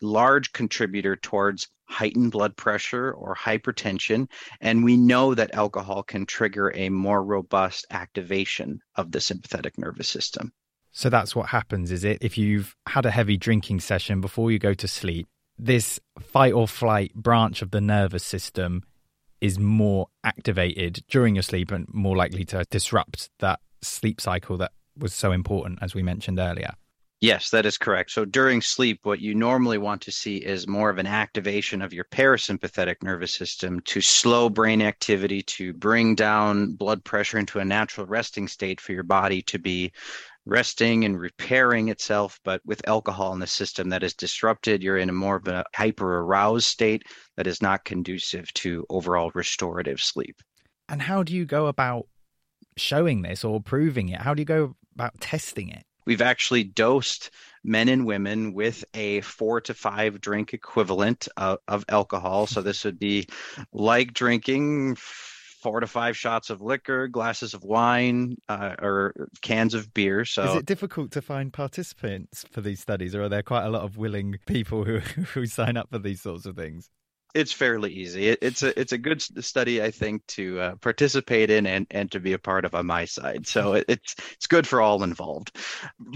large 0.03 0.53
contributor 0.53 1.17
towards 1.17 1.69
heightened 1.87 2.33
blood 2.33 2.57
pressure 2.57 3.13
or 3.13 3.35
hypertension. 3.35 4.29
And 4.61 4.85
we 4.85 4.97
know 4.97 5.35
that 5.35 5.55
alcohol 5.55 6.03
can 6.03 6.27
trigger 6.27 6.73
a 6.75 6.89
more 6.89 7.23
robust 7.23 7.87
activation 7.91 8.81
of 8.97 9.13
the 9.13 9.21
sympathetic 9.21 9.79
nervous 9.79 10.09
system. 10.09 10.53
So 10.93 11.11
that's 11.11 11.35
what 11.35 11.49
happens, 11.49 11.91
is 11.91 12.05
it? 12.05 12.19
If 12.21 12.39
you've 12.39 12.75
had 12.87 13.05
a 13.05 13.11
heavy 13.11 13.37
drinking 13.37 13.81
session 13.81 14.21
before 14.21 14.51
you 14.51 14.59
go 14.59 14.75
to 14.75 14.89
sleep, 14.89 15.27
this 15.59 16.01
fight 16.21 16.53
or 16.53 16.67
flight 16.69 17.15
branch 17.15 17.63
of 17.63 17.71
the 17.71 17.81
nervous 17.81 18.25
system 18.25 18.83
is 19.41 19.59
more 19.59 20.09
activated 20.23 21.05
during 21.09 21.35
your 21.37 21.43
sleep 21.43 21.71
and 21.71 21.87
more 21.93 22.17
likely 22.17 22.45
to 22.47 22.65
disrupt 22.71 23.31
that 23.41 23.61
sleep 23.85 24.21
cycle 24.21 24.57
that 24.59 24.73
was 24.97 25.15
so 25.15 25.33
important, 25.33 25.79
as 25.83 25.95
we 25.95 26.03
mentioned 26.03 26.39
earlier. 26.39 26.75
Yes, 27.21 27.49
that 27.51 27.65
is 27.65 27.79
correct. 27.79 28.11
So 28.11 28.27
during 28.27 28.61
sleep, 28.61 29.01
what 29.05 29.21
you 29.21 29.35
normally 29.35 29.79
want 29.79 30.03
to 30.03 30.13
see 30.13 30.37
is 30.37 30.69
more 30.69 30.91
of 30.91 30.99
an 30.99 31.07
activation 31.07 31.81
of 31.81 31.95
your 31.95 32.05
parasympathetic 32.05 32.97
nervous 33.03 33.33
system 33.33 33.81
to 33.87 34.03
slow 34.03 34.51
brain 34.51 34.83
activity, 34.83 35.41
to 35.43 35.73
bring 35.73 36.15
down 36.15 36.75
blood 36.75 37.03
pressure 37.03 37.39
into 37.39 37.61
a 37.61 37.65
natural 37.65 38.07
resting 38.07 38.47
state 38.47 38.79
for 38.79 38.93
your 38.93 39.05
body 39.05 39.41
to 39.43 39.59
be 39.59 39.91
resting 40.45 41.07
and 41.07 41.19
repairing 41.19 41.89
itself. 41.89 42.39
But 42.45 42.61
with 42.67 42.87
alcohol 42.87 43.33
in 43.33 43.39
the 43.39 43.47
system 43.47 43.89
that 43.89 44.03
is 44.03 44.13
disrupted, 44.13 44.83
you're 44.83 44.99
in 44.99 45.09
a 45.09 45.15
more 45.15 45.37
of 45.37 45.49
a 45.49 45.65
hyper 45.75 46.19
aroused 46.19 46.67
state 46.67 47.05
that 47.39 47.47
is 47.47 47.63
not 47.63 47.87
conducive 47.87 48.53
to 48.55 48.85
overall 48.91 49.31
restorative 49.35 50.01
sleep. 50.01 50.43
And 50.91 51.01
how 51.01 51.23
do 51.23 51.35
you 51.35 51.47
go 51.47 51.69
about 51.69 52.07
showing 52.77 53.23
this 53.23 53.45
or 53.45 53.61
proving 53.61 54.09
it? 54.09 54.21
How 54.21 54.35
do 54.35 54.41
you 54.41 54.47
go 54.47 54.77
about 54.95 55.21
testing 55.21 55.69
it? 55.69 55.85
We've 56.07 56.23
actually 56.23 56.65
dosed 56.65 57.31
men 57.63 57.89
and 57.89 58.05
women 58.05 58.53
with 58.53 58.85
a 58.93 59.23
four 59.23 59.61
to 59.63 59.75
five 59.75 60.21
drink 60.21 60.53
equivalent 60.53 61.29
of, 61.37 61.59
of 61.67 61.85
alcohol. 61.89 62.47
So 62.47 62.61
this 62.61 62.85
would 62.85 62.99
be 62.99 63.27
like 63.73 64.13
drinking 64.13 64.97
four 64.97 65.81
to 65.81 65.87
five 65.87 66.15
shots 66.15 66.51
of 66.51 66.61
liquor, 66.61 67.09
glasses 67.09 67.55
of 67.55 67.65
wine, 67.65 68.37
uh, 68.51 68.75
or 68.83 69.29
cans 69.41 69.73
of 69.73 69.95
beer. 69.95 70.27
So, 70.27 70.45
is 70.45 70.57
it 70.57 70.67
difficult 70.67 71.11
to 71.13 71.23
find 71.23 71.51
participants 71.51 72.45
for 72.51 72.61
these 72.61 72.81
studies, 72.81 73.15
or 73.15 73.23
are 73.23 73.29
there 73.31 73.43
quite 73.43 73.65
a 73.65 73.71
lot 73.71 73.83
of 73.83 73.97
willing 73.97 74.39
people 74.47 74.85
who 74.85 74.99
who 75.33 75.47
sign 75.47 75.79
up 75.79 75.89
for 75.91 75.99
these 75.99 76.21
sorts 76.21 76.45
of 76.45 76.55
things? 76.55 76.91
It's 77.35 77.53
fairly 77.53 77.93
easy. 77.93 78.29
It, 78.29 78.39
it's 78.43 78.63
a 78.63 78.79
it's 78.79 78.93
a 78.93 78.99
good 78.99 79.21
study, 79.45 79.83
I 79.83 79.91
think, 79.91 80.25
to 80.29 80.61
uh, 80.61 80.75
participate 80.77 81.51
in 81.51 81.67
and, 81.67 81.87
and 81.91 82.11
to 82.13 82.21
be 82.21 82.33
a 82.33 82.39
part 82.39 82.65
of 82.65 82.75
on 82.75 82.87
my 82.87 83.05
side. 83.05 83.47
So 83.47 83.75
it, 83.75 83.85
it's 83.89 84.15
it's 84.33 84.47
good 84.47 84.67
for 84.67 84.81
all 84.81 85.03
involved. 85.03 85.57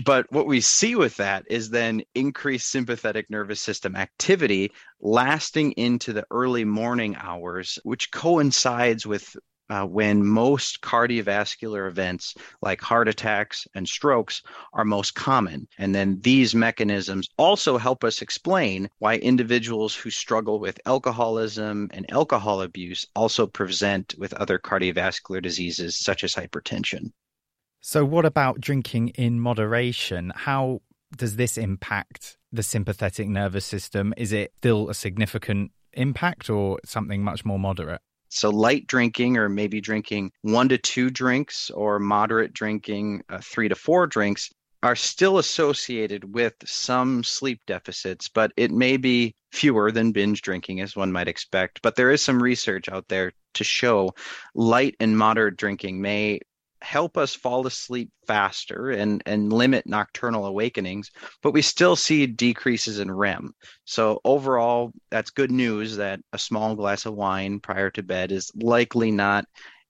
But 0.05 0.31
what 0.31 0.47
we 0.47 0.61
see 0.61 0.95
with 0.95 1.17
that 1.17 1.45
is 1.51 1.71
then 1.71 2.03
increased 2.15 2.71
sympathetic 2.71 3.29
nervous 3.31 3.61
system 3.61 3.97
activity 3.97 4.73
lasting 5.01 5.73
into 5.73 6.13
the 6.13 6.27
early 6.31 6.65
morning 6.65 7.17
hours, 7.17 7.79
which 7.83 8.11
coincides 8.11 9.07
with 9.07 9.37
uh, 9.71 9.85
when 9.85 10.27
most 10.27 10.81
cardiovascular 10.81 11.89
events 11.89 12.35
like 12.63 12.81
heart 12.81 13.09
attacks 13.09 13.67
and 13.75 13.87
strokes 13.87 14.43
are 14.73 14.85
most 14.85 15.15
common. 15.15 15.69
And 15.79 15.95
then 15.95 16.21
these 16.21 16.55
mechanisms 16.55 17.29
also 17.37 17.79
help 17.79 18.05
us 18.05 18.23
explain 18.23 18.89
why 18.99 19.17
individuals 19.17 19.95
who 19.95 20.11
struggle 20.11 20.59
with 20.59 20.81
alcoholism 20.87 21.89
and 21.93 22.11
alcohol 22.11 22.63
abuse 22.63 23.07
also 23.15 23.47
present 23.47 24.15
with 24.19 24.33
other 24.35 24.59
cardiovascular 24.59 25.43
diseases 25.43 25.97
such 25.99 26.25
as 26.25 26.35
hypertension. 26.35 27.13
So, 27.81 28.05
what 28.05 28.25
about 28.25 28.61
drinking 28.61 29.09
in 29.11 29.41
moderation? 29.41 30.33
How 30.35 30.81
does 31.17 31.37
this 31.37 31.57
impact 31.57 32.37
the 32.53 32.63
sympathetic 32.63 33.29
nervous 33.29 33.65
system? 33.65 34.13
Is 34.17 34.33
it 34.33 34.53
still 34.57 34.91
a 34.91 34.95
significant 34.95 35.73
impact 35.93 36.51
or 36.51 36.79
something 36.85 37.23
much 37.23 37.45
more 37.45 37.59
moderate? 37.59 38.01
So, 38.29 38.51
light 38.51 38.87
drinking, 38.87 39.37
or 39.37 39.49
maybe 39.49 39.81
drinking 39.81 40.33
one 40.43 40.69
to 40.69 40.79
two 40.79 41.11
drinks, 41.11 41.71
or 41.71 41.99
moderate 41.99 42.53
drinking 42.53 43.23
uh, 43.29 43.39
three 43.43 43.69
to 43.69 43.75
four 43.75 44.07
drinks, 44.07 44.51
are 44.83 44.97
still 44.97 45.39
associated 45.39 46.35
with 46.35 46.55
some 46.65 47.25
sleep 47.25 47.61
deficits, 47.67 48.29
but 48.29 48.53
it 48.57 48.71
may 48.71 48.97
be 48.97 49.35
fewer 49.53 49.91
than 49.91 50.13
binge 50.13 50.43
drinking, 50.43 50.81
as 50.81 50.95
one 50.95 51.11
might 51.11 51.29
expect. 51.29 51.83
But 51.83 51.97
there 51.97 52.11
is 52.11 52.23
some 52.23 52.43
research 52.43 52.89
out 52.89 53.09
there 53.09 53.33
to 53.55 53.65
show 53.65 54.15
light 54.55 54.95
and 55.01 55.19
moderate 55.19 55.57
drinking 55.57 56.01
may 56.01 56.41
help 56.81 57.17
us 57.17 57.35
fall 57.35 57.67
asleep 57.67 58.11
faster 58.27 58.91
and 58.91 59.23
and 59.27 59.53
limit 59.53 59.87
nocturnal 59.87 60.47
awakenings 60.47 61.11
but 61.43 61.53
we 61.53 61.63
still 61.63 61.97
see 61.97 62.27
decreases 62.27 63.01
in 63.01 63.11
REM. 63.11 63.53
So 63.85 64.21
overall 64.25 64.93
that's 65.11 65.31
good 65.31 65.51
news 65.51 65.97
that 65.97 66.21
a 66.33 66.39
small 66.39 66.77
glass 66.77 67.07
of 67.07 67.15
wine 67.15 67.61
prior 67.61 67.91
to 67.91 68.03
bed 68.03 68.33
is 68.33 68.51
likely 68.55 69.11
not 69.11 69.45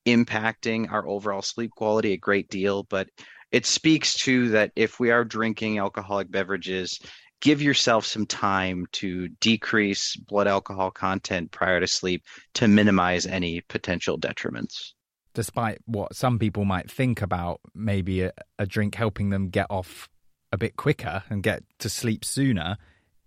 impacting 0.06 0.90
our 0.90 1.06
overall 1.06 1.42
sleep 1.42 1.70
quality 1.72 2.12
a 2.12 2.16
great 2.16 2.48
deal 2.48 2.84
but 2.84 3.08
it 3.52 3.66
speaks 3.66 4.14
to 4.14 4.50
that 4.50 4.72
if 4.76 4.98
we 4.98 5.10
are 5.10 5.24
drinking 5.24 5.78
alcoholic 5.78 6.30
beverages 6.30 6.98
give 7.40 7.62
yourself 7.62 8.06
some 8.06 8.26
time 8.26 8.86
to 8.92 9.28
decrease 9.40 10.16
blood 10.16 10.48
alcohol 10.48 10.90
content 10.90 11.50
prior 11.50 11.80
to 11.80 11.86
sleep 11.86 12.24
to 12.54 12.66
minimize 12.66 13.26
any 13.26 13.60
potential 13.68 14.18
detriments 14.18 14.92
despite 15.38 15.78
what 15.86 16.16
some 16.16 16.36
people 16.36 16.64
might 16.64 16.90
think 16.90 17.22
about 17.22 17.60
maybe 17.72 18.22
a, 18.22 18.32
a, 18.58 18.66
drink 18.66 18.96
helping 18.96 19.30
them 19.30 19.50
get 19.50 19.68
off 19.70 20.08
a 20.50 20.58
bit 20.58 20.74
quicker 20.74 21.22
and 21.30 21.44
get 21.44 21.62
to 21.78 21.88
sleep 21.88 22.24
sooner, 22.24 22.76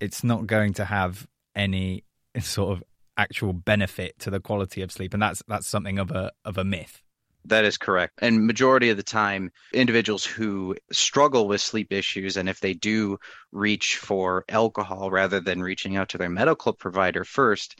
it's 0.01 0.21
not 0.21 0.45
going 0.45 0.73
to 0.73 0.83
have 0.83 1.25
any 1.55 2.03
sort 2.41 2.73
of 2.73 2.83
actual 3.15 3.53
benefit 3.53 4.19
to 4.19 4.29
the 4.29 4.41
quality 4.41 4.81
of 4.81 4.91
sleep, 4.91 5.13
and 5.13 5.23
that's 5.23 5.41
that's 5.47 5.69
something 5.69 5.99
of 5.99 6.11
a 6.11 6.33
of 6.43 6.57
a 6.57 6.65
myth. 6.65 7.01
That 7.45 7.63
is 7.63 7.77
correct. 7.77 8.19
And 8.21 8.45
majority 8.45 8.89
of 8.89 8.97
the 8.97 9.03
time, 9.03 9.49
individuals 9.73 10.25
who 10.25 10.75
struggle 10.91 11.47
with 11.47 11.61
sleep 11.61 11.93
issues, 11.93 12.35
and 12.35 12.49
if 12.49 12.59
they 12.59 12.73
do 12.73 13.19
reach 13.53 13.95
for 13.95 14.43
alcohol 14.49 15.09
rather 15.09 15.39
than 15.39 15.63
reaching 15.63 15.95
out 15.95 16.09
to 16.09 16.17
their 16.17 16.29
medical 16.29 16.73
provider 16.73 17.23
first, 17.23 17.79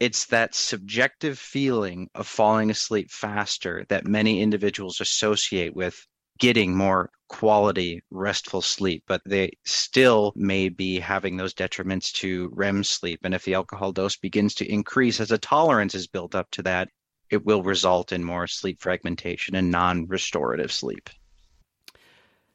it's 0.00 0.24
that 0.26 0.54
subjective 0.54 1.38
feeling 1.38 2.08
of 2.14 2.26
falling 2.26 2.70
asleep 2.70 3.10
faster 3.10 3.84
that 3.90 4.06
many 4.06 4.40
individuals 4.40 5.00
associate 5.00 5.76
with 5.76 6.06
getting 6.38 6.74
more 6.74 7.10
quality 7.28 8.02
restful 8.10 8.62
sleep 8.62 9.04
but 9.06 9.20
they 9.26 9.52
still 9.64 10.32
may 10.34 10.70
be 10.70 10.98
having 10.98 11.36
those 11.36 11.54
detriments 11.54 12.10
to 12.10 12.50
REM 12.54 12.82
sleep. 12.82 13.20
And 13.22 13.34
if 13.34 13.44
the 13.44 13.54
alcohol 13.54 13.92
dose 13.92 14.16
begins 14.16 14.54
to 14.56 14.72
increase 14.72 15.20
as 15.20 15.30
a 15.30 15.38
tolerance 15.38 15.94
is 15.94 16.06
built 16.06 16.34
up 16.34 16.50
to 16.52 16.62
that 16.62 16.88
it 17.28 17.44
will 17.44 17.62
result 17.62 18.10
in 18.10 18.24
more 18.24 18.46
sleep 18.46 18.80
fragmentation 18.80 19.54
and 19.54 19.70
non-restorative 19.70 20.72
sleep. 20.72 21.10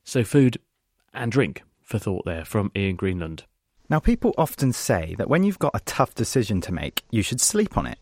So 0.03 0.23
food 0.23 0.57
and 1.13 1.31
drink 1.31 1.61
for 1.81 1.99
thought 1.99 2.25
there 2.25 2.43
from 2.43 2.71
Ian 2.75 2.97
Greenlund 2.97 3.43
now, 3.89 3.99
people 3.99 4.33
often 4.37 4.73
say 4.73 5.15
that 5.17 5.29
when 5.29 5.43
you've 5.43 5.59
got 5.59 5.75
a 5.75 5.81
tough 5.81 6.15
decision 6.15 6.59
to 6.61 6.71
make, 6.71 7.03
you 7.11 7.21
should 7.21 7.39
sleep 7.39 7.77
on 7.77 7.85
it. 7.85 7.99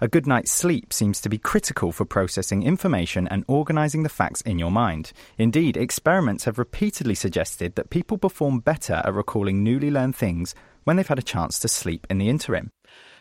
A 0.00 0.08
good 0.08 0.26
night's 0.26 0.50
sleep 0.50 0.92
seems 0.92 1.20
to 1.20 1.28
be 1.28 1.38
critical 1.38 1.92
for 1.92 2.04
processing 2.04 2.62
information 2.62 3.28
and 3.28 3.44
organising 3.46 4.02
the 4.02 4.08
facts 4.08 4.40
in 4.40 4.58
your 4.58 4.70
mind. 4.70 5.12
Indeed, 5.36 5.76
experiments 5.76 6.44
have 6.44 6.58
repeatedly 6.58 7.14
suggested 7.14 7.74
that 7.74 7.90
people 7.90 8.18
perform 8.18 8.60
better 8.60 9.02
at 9.04 9.14
recalling 9.14 9.62
newly 9.62 9.90
learned 9.90 10.16
things 10.16 10.54
when 10.84 10.96
they've 10.96 11.06
had 11.06 11.18
a 11.18 11.22
chance 11.22 11.58
to 11.60 11.68
sleep 11.68 12.06
in 12.10 12.18
the 12.18 12.28
interim. 12.28 12.70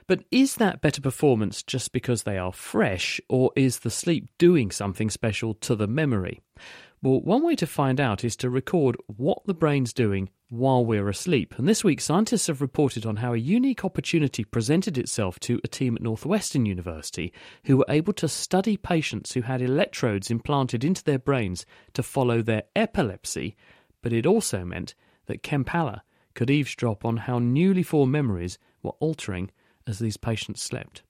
But 0.08 0.24
is 0.32 0.56
that 0.56 0.82
better 0.82 1.02
performance 1.02 1.62
just 1.62 1.92
because 1.92 2.24
they 2.24 2.38
are 2.38 2.54
fresh, 2.54 3.20
or 3.28 3.52
is 3.58 3.80
the 3.80 3.92
sleep 3.92 4.30
doing 4.38 4.72
something 4.72 5.10
special 5.10 5.54
to 5.56 5.76
the 5.76 5.88
memory? 5.88 6.40
Well, 7.04 7.22
one 7.22 7.44
way 7.44 7.56
to 7.58 7.68
find 7.68 8.00
out 8.00 8.24
is 8.24 8.36
to 8.38 8.50
record 8.50 8.98
what 9.06 9.46
the 9.46 9.54
brain's 9.54 9.94
doing 9.94 10.30
while 10.50 10.84
we're 10.84 11.10
asleep. 11.10 11.54
And 11.58 11.68
this 11.68 11.84
week, 11.84 12.02
scientists 12.02 12.48
have 12.48 12.60
reported 12.60 13.06
on 13.06 13.18
how 13.18 13.34
a 13.34 13.38
unique 13.38 13.86
opportunity 13.86 14.44
presented 14.44 14.98
itself 14.98 15.40
to 15.42 15.62
a 15.64 15.68
team 15.68 15.96
at 15.96 16.02
Northwestern 16.02 16.66
University 16.66 17.32
who 17.66 17.78
were 17.78 17.86
able 17.88 18.14
to 18.14 18.28
study 18.28 18.78
patients 18.78 19.34
who 19.34 19.42
had 19.42 19.62
electrodes 19.62 20.32
implanted 20.32 20.84
into 20.84 21.04
their 21.04 21.20
brains 21.20 21.68
to 21.94 22.02
follow 22.02 22.42
their 22.42 22.64
epilepsy, 22.76 23.56
but 24.02 24.12
it 24.12 24.26
also 24.26 24.66
meant 24.66 24.96
that 25.28 25.44
Ken 25.44 25.64
Paller 25.64 26.02
could 26.34 26.50
eavesdrop 26.50 27.06
on 27.06 27.18
how 27.18 27.38
newly 27.38 27.84
formed 27.84 28.12
memories 28.12 28.58
were 28.82 28.96
altering 29.00 29.52
as 29.86 30.00
these 30.00 30.18
patients 30.18 30.64
slept. 30.64 31.04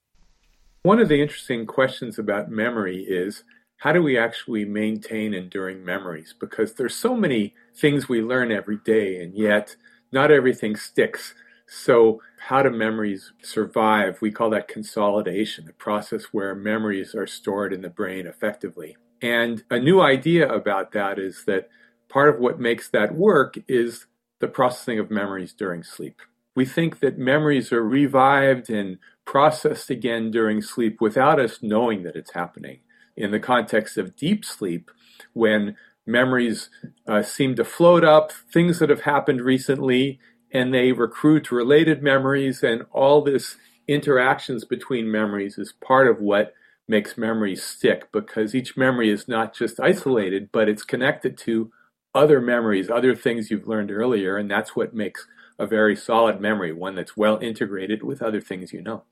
One 0.83 0.99
of 0.99 1.07
the 1.07 1.21
interesting 1.21 1.65
questions 1.65 2.19
about 2.19 2.51
memory 2.51 3.03
is 3.03 3.43
how 3.77 3.91
do 3.93 4.01
we 4.01 4.17
actually 4.17 4.65
maintain 4.65 5.33
enduring 5.33 5.83
memories? 5.85 6.33
Because 6.39 6.73
there's 6.73 6.95
so 6.95 7.15
many 7.15 7.53
things 7.75 8.09
we 8.09 8.21
learn 8.21 8.51
every 8.51 8.77
day, 8.83 9.21
and 9.21 9.33
yet 9.35 9.75
not 10.11 10.31
everything 10.31 10.75
sticks. 10.75 11.33
So, 11.67 12.21
how 12.39 12.63
do 12.63 12.69
memories 12.69 13.33
survive? 13.43 14.21
We 14.21 14.31
call 14.31 14.49
that 14.51 14.67
consolidation, 14.67 15.65
the 15.65 15.73
process 15.73 16.25
where 16.31 16.55
memories 16.55 17.13
are 17.15 17.27
stored 17.27 17.73
in 17.73 17.81
the 17.81 17.89
brain 17.89 18.25
effectively. 18.25 18.97
And 19.21 19.63
a 19.69 19.79
new 19.79 20.01
idea 20.01 20.47
about 20.51 20.91
that 20.93 21.19
is 21.19 21.43
that 21.45 21.69
part 22.09 22.33
of 22.33 22.39
what 22.39 22.59
makes 22.59 22.89
that 22.89 23.15
work 23.15 23.55
is 23.67 24.05
the 24.39 24.47
processing 24.47 24.99
of 24.99 25.11
memories 25.11 25.53
during 25.53 25.83
sleep. 25.83 26.21
we 26.55 26.65
think 26.65 26.99
that 26.99 27.17
memories 27.19 27.71
are 27.71 27.83
revived 27.87 28.69
and 28.69 28.97
processed 29.25 29.89
again 29.91 30.31
during 30.31 30.61
sleep 30.61 30.99
without 30.99 31.39
us 31.39 31.59
knowing 31.61 32.03
that 32.03 32.15
it's 32.15 32.33
happening. 32.33 32.79
In 33.17 33.31
the 33.31 33.39
context 33.39 33.97
of 33.97 34.15
deep 34.15 34.45
sleep, 34.45 34.91
when 35.33 35.75
memories 36.05 36.69
uh, 37.07 37.23
seem 37.23 37.55
to 37.55 37.65
float 37.65 38.03
up, 38.03 38.31
things 38.31 38.79
that 38.79 38.89
have 38.89 39.01
happened 39.01 39.41
recently, 39.41 40.19
and 40.51 40.73
they 40.73 40.91
recruit 40.91 41.51
related 41.51 42.01
memories, 42.01 42.63
and 42.63 42.83
all 42.91 43.21
this 43.21 43.57
interactions 43.87 44.63
between 44.63 45.11
memories 45.11 45.57
is 45.57 45.73
part 45.73 46.07
of 46.07 46.19
what 46.19 46.53
makes 46.87 47.17
memories 47.17 47.63
stick 47.63 48.11
because 48.11 48.55
each 48.55 48.77
memory 48.77 49.09
is 49.09 49.27
not 49.27 49.53
just 49.53 49.79
isolated, 49.79 50.49
but 50.51 50.69
it's 50.69 50.83
connected 50.83 51.37
to 51.37 51.71
other 52.15 52.39
memories, 52.39 52.89
other 52.89 53.15
things 53.15 53.51
you've 53.51 53.67
learned 53.67 53.91
earlier, 53.91 54.37
and 54.37 54.49
that's 54.49 54.75
what 54.75 54.93
makes 54.93 55.27
a 55.59 55.67
very 55.67 55.95
solid 55.95 56.39
memory, 56.39 56.71
one 56.71 56.95
that's 56.95 57.17
well 57.17 57.37
integrated 57.39 58.03
with 58.03 58.21
other 58.21 58.39
things 58.39 58.71
you 58.71 58.81
know. 58.81 59.03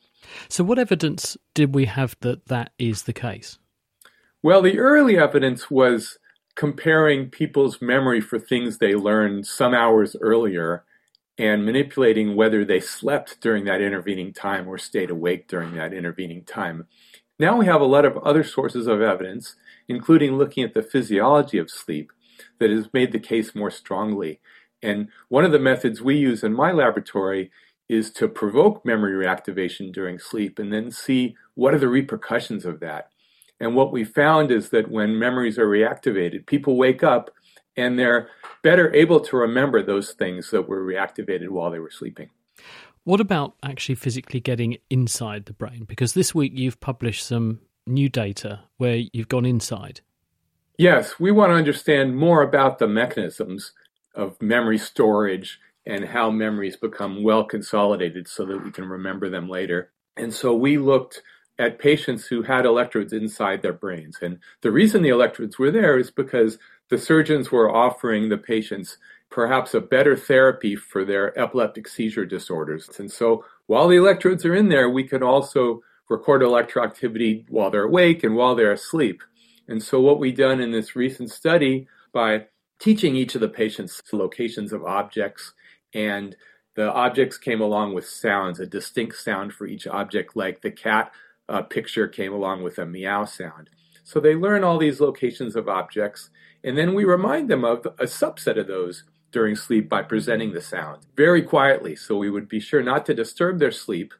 So, 0.47 0.63
what 0.63 0.79
evidence 0.79 1.37
did 1.53 1.75
we 1.75 1.85
have 1.85 2.15
that 2.21 2.47
that 2.47 2.71
is 2.79 3.03
the 3.03 3.13
case? 3.13 3.59
Well, 4.45 4.61
the 4.61 4.77
early 4.77 5.17
evidence 5.17 5.71
was 5.71 6.19
comparing 6.53 7.31
people's 7.31 7.81
memory 7.81 8.21
for 8.21 8.37
things 8.37 8.77
they 8.77 8.93
learned 8.93 9.47
some 9.47 9.73
hours 9.73 10.15
earlier 10.21 10.83
and 11.35 11.65
manipulating 11.65 12.35
whether 12.35 12.63
they 12.63 12.79
slept 12.79 13.41
during 13.41 13.65
that 13.65 13.81
intervening 13.81 14.33
time 14.33 14.67
or 14.67 14.77
stayed 14.77 15.09
awake 15.09 15.47
during 15.47 15.73
that 15.73 15.93
intervening 15.93 16.43
time. 16.43 16.85
Now 17.39 17.57
we 17.57 17.65
have 17.65 17.81
a 17.81 17.85
lot 17.85 18.05
of 18.05 18.19
other 18.19 18.43
sources 18.43 18.85
of 18.85 19.01
evidence, 19.01 19.55
including 19.87 20.37
looking 20.37 20.63
at 20.63 20.75
the 20.75 20.83
physiology 20.83 21.57
of 21.57 21.71
sleep, 21.71 22.11
that 22.59 22.69
has 22.69 22.93
made 22.93 23.13
the 23.13 23.19
case 23.19 23.55
more 23.55 23.71
strongly. 23.71 24.41
And 24.79 25.07
one 25.27 25.43
of 25.43 25.53
the 25.53 25.57
methods 25.57 26.03
we 26.03 26.17
use 26.17 26.43
in 26.43 26.53
my 26.53 26.71
laboratory 26.71 27.49
is 27.89 28.11
to 28.11 28.27
provoke 28.27 28.85
memory 28.85 29.25
reactivation 29.25 29.91
during 29.91 30.19
sleep 30.19 30.59
and 30.59 30.71
then 30.71 30.91
see 30.91 31.35
what 31.55 31.73
are 31.73 31.79
the 31.79 31.87
repercussions 31.87 32.63
of 32.63 32.79
that. 32.81 33.09
And 33.59 33.75
what 33.75 33.91
we 33.91 34.03
found 34.03 34.51
is 34.51 34.69
that 34.69 34.91
when 34.91 35.17
memories 35.17 35.57
are 35.57 35.67
reactivated, 35.67 36.45
people 36.45 36.77
wake 36.77 37.03
up 37.03 37.31
and 37.77 37.97
they're 37.97 38.29
better 38.63 38.93
able 38.93 39.19
to 39.19 39.37
remember 39.37 39.81
those 39.81 40.13
things 40.13 40.51
that 40.51 40.67
were 40.67 40.83
reactivated 40.83 41.49
while 41.49 41.71
they 41.71 41.79
were 41.79 41.91
sleeping. 41.91 42.29
What 43.03 43.21
about 43.21 43.53
actually 43.63 43.95
physically 43.95 44.39
getting 44.39 44.77
inside 44.89 45.45
the 45.45 45.53
brain? 45.53 45.85
Because 45.85 46.13
this 46.13 46.33
week 46.33 46.53
you've 46.55 46.79
published 46.79 47.25
some 47.25 47.59
new 47.85 48.09
data 48.09 48.61
where 48.77 48.95
you've 49.13 49.27
gone 49.27 49.45
inside. 49.45 50.01
Yes, 50.77 51.19
we 51.19 51.31
want 51.31 51.51
to 51.51 51.55
understand 51.55 52.17
more 52.17 52.41
about 52.41 52.79
the 52.79 52.87
mechanisms 52.87 53.73
of 54.15 54.41
memory 54.41 54.77
storage 54.77 55.59
and 55.85 56.05
how 56.05 56.31
memories 56.31 56.75
become 56.75 57.23
well 57.23 57.43
consolidated 57.43 58.27
so 58.27 58.45
that 58.45 58.63
we 58.63 58.71
can 58.71 58.85
remember 58.85 59.29
them 59.29 59.47
later. 59.47 59.91
And 60.17 60.33
so 60.33 60.55
we 60.55 60.77
looked 60.77 61.21
at 61.57 61.79
patients 61.79 62.25
who 62.25 62.41
had 62.43 62.65
electrodes 62.65 63.13
inside 63.13 63.61
their 63.61 63.73
brains. 63.73 64.17
And 64.21 64.39
the 64.61 64.71
reason 64.71 65.01
the 65.01 65.09
electrodes 65.09 65.57
were 65.57 65.71
there 65.71 65.97
is 65.97 66.11
because 66.11 66.57
the 66.89 66.97
surgeons 66.97 67.51
were 67.51 67.73
offering 67.73 68.29
the 68.29 68.37
patients 68.37 68.97
perhaps 69.29 69.73
a 69.73 69.81
better 69.81 70.15
therapy 70.15 70.75
for 70.75 71.03
their 71.03 71.37
epileptic 71.37 71.87
seizure 71.87 72.25
disorders. 72.25 72.89
And 72.99 73.11
so 73.11 73.43
while 73.67 73.87
the 73.87 73.97
electrodes 73.97 74.45
are 74.45 74.55
in 74.55 74.69
there, 74.69 74.89
we 74.89 75.03
can 75.03 75.23
also 75.23 75.81
record 76.09 76.41
electroactivity 76.41 77.45
while 77.49 77.71
they're 77.71 77.83
awake 77.83 78.23
and 78.23 78.35
while 78.35 78.55
they're 78.55 78.71
asleep. 78.71 79.21
And 79.67 79.81
so 79.81 79.99
what 79.99 80.19
we've 80.19 80.37
done 80.37 80.61
in 80.61 80.71
this 80.71 80.95
recent 80.95 81.31
study 81.31 81.87
by 82.13 82.45
teaching 82.79 83.15
each 83.15 83.35
of 83.35 83.41
the 83.41 83.49
patients 83.49 84.01
locations 84.13 84.71
of 84.71 84.83
objects 84.83 85.53
and 85.93 86.35
the 86.75 86.91
objects 86.91 87.37
came 87.37 87.61
along 87.61 87.93
with 87.93 88.07
sounds, 88.07 88.59
a 88.59 88.67
distinct 88.67 89.15
sound 89.15 89.53
for 89.53 89.65
each 89.65 89.87
object, 89.87 90.35
like 90.35 90.61
the 90.61 90.71
cat 90.71 91.11
uh, 91.49 91.61
picture 91.61 92.07
came 92.07 92.33
along 92.33 92.63
with 92.63 92.77
a 92.77 92.85
meow 92.85 93.25
sound. 93.25 93.69
So 94.03 94.19
they 94.19 94.35
learn 94.35 94.63
all 94.63 94.77
these 94.77 94.99
locations 95.01 95.55
of 95.55 95.67
objects, 95.67 96.29
and 96.63 96.77
then 96.77 96.93
we 96.93 97.03
remind 97.03 97.49
them 97.49 97.63
of 97.63 97.85
a 97.99 98.05
subset 98.05 98.59
of 98.59 98.67
those 98.67 99.03
during 99.31 99.55
sleep 99.55 99.89
by 99.89 100.01
presenting 100.01 100.53
the 100.53 100.61
sound 100.61 101.05
very 101.15 101.41
quietly. 101.41 101.95
So 101.95 102.17
we 102.17 102.29
would 102.29 102.47
be 102.47 102.59
sure 102.59 102.83
not 102.83 103.05
to 103.07 103.13
disturb 103.13 103.59
their 103.59 103.71
sleep. 103.71 104.13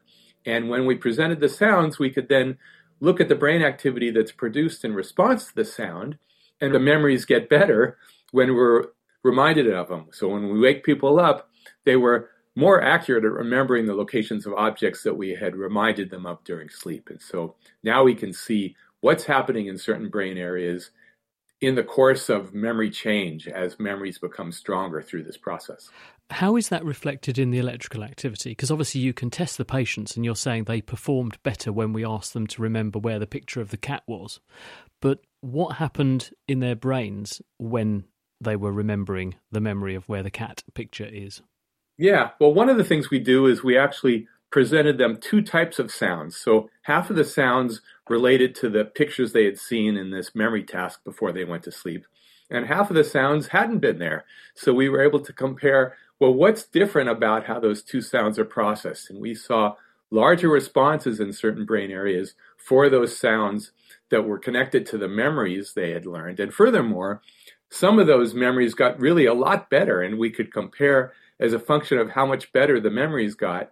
And 0.46 0.70
when 0.70 0.86
we 0.86 0.96
presented 0.96 1.40
the 1.40 1.50
sounds, 1.50 1.98
we 1.98 2.10
could 2.10 2.30
then 2.30 2.58
look 3.00 3.22
at 3.22 3.30
the 3.30 3.36
brain 3.36 3.62
activity 3.62 4.12
that's 4.12 4.32
produced 4.32 4.84
in 4.84 4.94
response 4.94 5.48
to 5.48 5.56
the 5.56 5.66
sound, 5.66 6.18
and 6.62 6.74
the 6.74 6.80
memories 6.80 7.26
get 7.26 7.50
better 7.50 7.98
when 8.32 8.54
we're 8.56 8.88
reminded 9.24 9.72
of 9.72 9.90
them. 9.90 10.08
So 10.12 10.28
when 10.28 10.50
we 10.50 10.60
wake 10.60 10.84
people 10.84 11.20
up, 11.20 11.50
they 11.84 11.96
were 11.96 12.30
more 12.56 12.82
accurate 12.82 13.26
at 13.26 13.32
remembering 13.32 13.86
the 13.86 13.94
locations 13.94 14.46
of 14.46 14.54
objects 14.54 15.04
that 15.04 15.18
we 15.18 15.36
had 15.36 15.56
reminded 15.56 16.10
them 16.10 16.26
of 16.26 16.44
during 16.44 16.70
sleep. 16.70 17.10
And 17.10 17.22
so 17.22 17.56
now 17.84 18.04
we 18.04 18.16
can 18.16 18.32
see 18.32 18.76
what's 19.02 19.26
happening 19.26 19.68
in 19.68 19.78
certain 19.78 20.10
brain 20.10 20.38
areas 20.38 20.92
in 21.62 21.76
the 21.76 21.84
course 21.84 22.30
of 22.30 22.54
memory 22.54 22.90
change 22.90 23.48
as 23.48 23.80
memories 23.80 24.18
become 24.18 24.52
stronger 24.52 25.02
through 25.02 25.24
this 25.24 25.38
process. 25.38 25.90
How 26.30 26.56
is 26.56 26.70
that 26.70 26.84
reflected 26.84 27.38
in 27.38 27.52
the 27.52 27.60
electrical 27.60 28.04
activity? 28.04 28.52
Because 28.52 28.72
obviously 28.72 29.02
you 29.02 29.14
can 29.14 29.30
test 29.30 29.58
the 29.58 29.66
patients 29.66 30.16
and 30.16 30.26
you're 30.26 30.36
saying 30.36 30.64
they 30.64 30.82
performed 30.82 31.38
better 31.44 31.72
when 31.72 31.94
we 31.94 32.06
asked 32.06 32.34
them 32.34 32.48
to 32.48 32.62
remember 32.62 33.00
where 33.00 33.20
the 33.20 33.28
picture 33.28 33.62
of 33.62 33.70
the 33.70 33.78
cat 33.78 34.04
was. 34.08 34.40
But 35.02 35.20
what 35.42 35.76
happened 35.76 36.32
in 36.48 36.60
their 36.60 36.76
brains 36.76 37.42
when 37.58 38.06
they 38.42 38.56
were 38.56 38.72
remembering 38.72 39.36
the 39.52 39.62
memory 39.62 39.96
of 39.96 40.10
where 40.10 40.24
the 40.24 40.32
cat 40.32 40.64
picture 40.74 41.06
is? 41.06 41.42
Yeah. 41.98 42.32
Well, 42.40 42.54
one 42.54 42.70
of 42.70 42.78
the 42.78 42.84
things 42.84 43.10
we 43.10 43.20
do 43.20 43.48
is 43.48 43.64
we 43.64 43.78
actually 43.78 44.28
presented 44.52 44.98
them 44.98 45.18
two 45.18 45.42
types 45.42 45.80
of 45.80 45.92
sounds. 45.92 46.38
So 46.38 46.70
half 46.84 47.10
of 47.10 47.16
the 47.16 47.24
sounds 47.24 47.82
related 48.10 48.56
to 48.56 48.70
the 48.70 48.86
pictures 48.86 49.34
they 49.34 49.46
had 49.46 49.58
seen 49.58 49.98
in 49.98 50.12
this 50.12 50.36
memory 50.36 50.64
task 50.64 51.04
before 51.04 51.32
they 51.32 51.44
went 51.44 51.64
to 51.64 51.72
sleep. 51.72 52.06
And 52.50 52.68
half 52.68 52.90
of 52.90 52.96
the 52.96 53.04
sounds 53.04 53.48
hadn't 53.48 53.80
been 53.80 54.00
there. 54.00 54.26
So 54.56 54.74
we 54.74 54.88
were 54.88 55.02
able 55.02 55.20
to 55.22 55.34
compare, 55.34 55.98
well, 56.20 56.34
what's 56.34 56.64
different 56.66 57.10
about 57.10 57.46
how 57.46 57.60
those 57.60 57.82
two 57.82 58.02
sounds 58.02 58.38
are 58.38 58.46
processed? 58.46 59.10
And 59.10 59.20
we 59.20 59.34
saw 59.34 59.76
larger 60.12 60.50
responses 60.50 61.20
in 61.20 61.34
certain 61.34 61.66
brain 61.66 61.92
areas 61.92 62.36
for 62.58 62.90
those 62.90 63.18
sounds 63.18 63.72
that 64.12 64.24
were 64.24 64.38
connected 64.38 64.86
to 64.86 64.98
the 64.98 65.08
memories 65.08 65.74
they 65.74 65.92
had 65.92 66.06
learned. 66.06 66.40
And 66.40 66.54
furthermore, 66.54 67.22
some 67.70 67.98
of 68.00 68.08
those 68.08 68.34
memories 68.34 68.76
got 68.76 69.00
really 69.00 69.26
a 69.26 69.34
lot 69.34 69.70
better, 69.70 70.02
and 70.02 70.20
we 70.20 70.30
could 70.30 70.54
compare 70.54 71.14
as 71.40 71.54
a 71.54 71.60
function 71.60 71.98
of 71.98 72.10
how 72.10 72.26
much 72.26 72.52
better 72.54 72.80
the 72.80 72.90
memories 72.90 73.36
got 73.36 73.72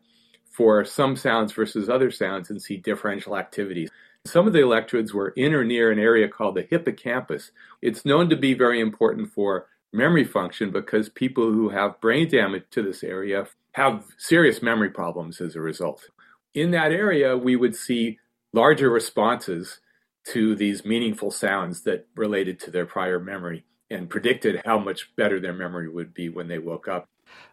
for 0.51 0.85
some 0.85 1.15
sounds 1.15 1.51
versus 1.51 1.89
other 1.89 2.11
sounds 2.11 2.49
and 2.49 2.61
see 2.61 2.77
differential 2.77 3.37
activities. 3.37 3.89
Some 4.25 4.47
of 4.47 4.53
the 4.53 4.61
electrodes 4.61 5.13
were 5.13 5.29
in 5.29 5.53
or 5.53 5.63
near 5.63 5.91
an 5.91 5.99
area 5.99 6.27
called 6.27 6.55
the 6.55 6.67
hippocampus. 6.69 7.51
It's 7.81 8.05
known 8.05 8.29
to 8.29 8.35
be 8.35 8.53
very 8.53 8.79
important 8.79 9.33
for 9.33 9.67
memory 9.91 10.23
function 10.23 10.71
because 10.71 11.09
people 11.09 11.51
who 11.51 11.69
have 11.69 11.99
brain 11.99 12.29
damage 12.29 12.63
to 12.71 12.81
this 12.81 13.03
area 13.03 13.47
have 13.73 14.05
serious 14.17 14.61
memory 14.61 14.89
problems 14.89 15.41
as 15.41 15.55
a 15.55 15.61
result. 15.61 16.09
In 16.53 16.71
that 16.71 16.91
area, 16.91 17.35
we 17.35 17.55
would 17.55 17.75
see 17.75 18.19
larger 18.53 18.89
responses 18.89 19.79
to 20.25 20.55
these 20.55 20.85
meaningful 20.85 21.31
sounds 21.31 21.81
that 21.81 22.07
related 22.15 22.59
to 22.61 22.71
their 22.71 22.85
prior 22.85 23.19
memory 23.19 23.65
and 23.93 24.09
predicted 24.09 24.61
how 24.65 24.79
much 24.79 25.15
better 25.15 25.39
their 25.39 25.53
memory 25.53 25.89
would 25.89 26.13
be 26.13 26.29
when 26.29 26.47
they 26.47 26.59
woke 26.59 26.87
up. 26.87 27.07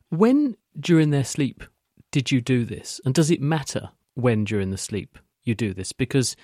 When 0.09 0.57
during 0.79 1.11
their 1.11 1.25
sleep 1.25 1.65
did 2.11 2.31
you 2.33 2.41
do 2.41 2.65
this? 2.65 3.01
And 3.05 3.15
does 3.15 3.31
it 3.31 3.41
matter 3.41 3.91
when 4.15 4.45
during 4.45 4.71
the 4.71 4.79
sleep 4.79 5.19
you 5.45 5.55
do 5.55 5.73
this? 5.73 5.93
Because 5.93 6.37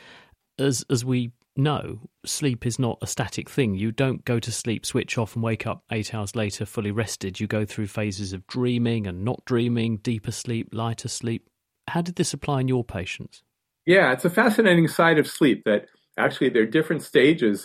as 0.58 0.84
as 0.88 1.04
we 1.04 1.32
know, 1.56 2.00
sleep 2.24 2.66
is 2.66 2.78
not 2.78 2.98
a 3.02 3.06
static 3.06 3.48
thing. 3.48 3.74
You 3.74 3.90
don't 3.90 4.24
go 4.24 4.38
to 4.38 4.52
sleep, 4.52 4.86
switch 4.86 5.18
off, 5.18 5.34
and 5.34 5.42
wake 5.42 5.66
up 5.66 5.82
eight 5.90 6.14
hours 6.14 6.36
later 6.36 6.66
fully 6.66 6.90
rested. 6.90 7.40
You 7.40 7.46
go 7.46 7.64
through 7.64 7.88
phases 7.88 8.32
of 8.32 8.46
dreaming 8.46 9.06
and 9.06 9.24
not 9.24 9.44
dreaming, 9.44 9.98
deeper 9.98 10.32
sleep, 10.32 10.68
lighter 10.72 11.08
sleep. 11.08 11.48
How 11.88 12.02
did 12.02 12.16
this 12.16 12.34
apply 12.34 12.60
in 12.60 12.68
your 12.68 12.84
patients? 12.84 13.42
Yeah, 13.86 14.12
it's 14.12 14.24
a 14.24 14.30
fascinating 14.30 14.88
side 14.88 15.18
of 15.18 15.26
sleep 15.26 15.62
that 15.64 15.86
actually 16.18 16.50
there 16.50 16.62
are 16.62 16.66
different 16.66 17.02
stages 17.02 17.64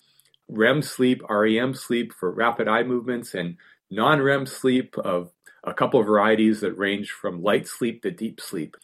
REM 0.51 0.81
sleep, 0.81 1.21
REM 1.29 1.73
sleep 1.73 2.13
for 2.13 2.29
rapid 2.29 2.67
eye 2.67 2.83
movements, 2.83 3.33
and 3.33 3.57
non 3.89 4.21
REM 4.21 4.45
sleep 4.45 4.97
of 4.97 5.31
a 5.63 5.73
couple 5.73 5.99
of 5.99 6.05
varieties 6.05 6.61
that 6.61 6.77
range 6.77 7.11
from 7.11 7.41
light 7.41 7.67
sleep 7.67 8.01
to 8.03 8.11
deep 8.11 8.41
sleep. 8.41 8.75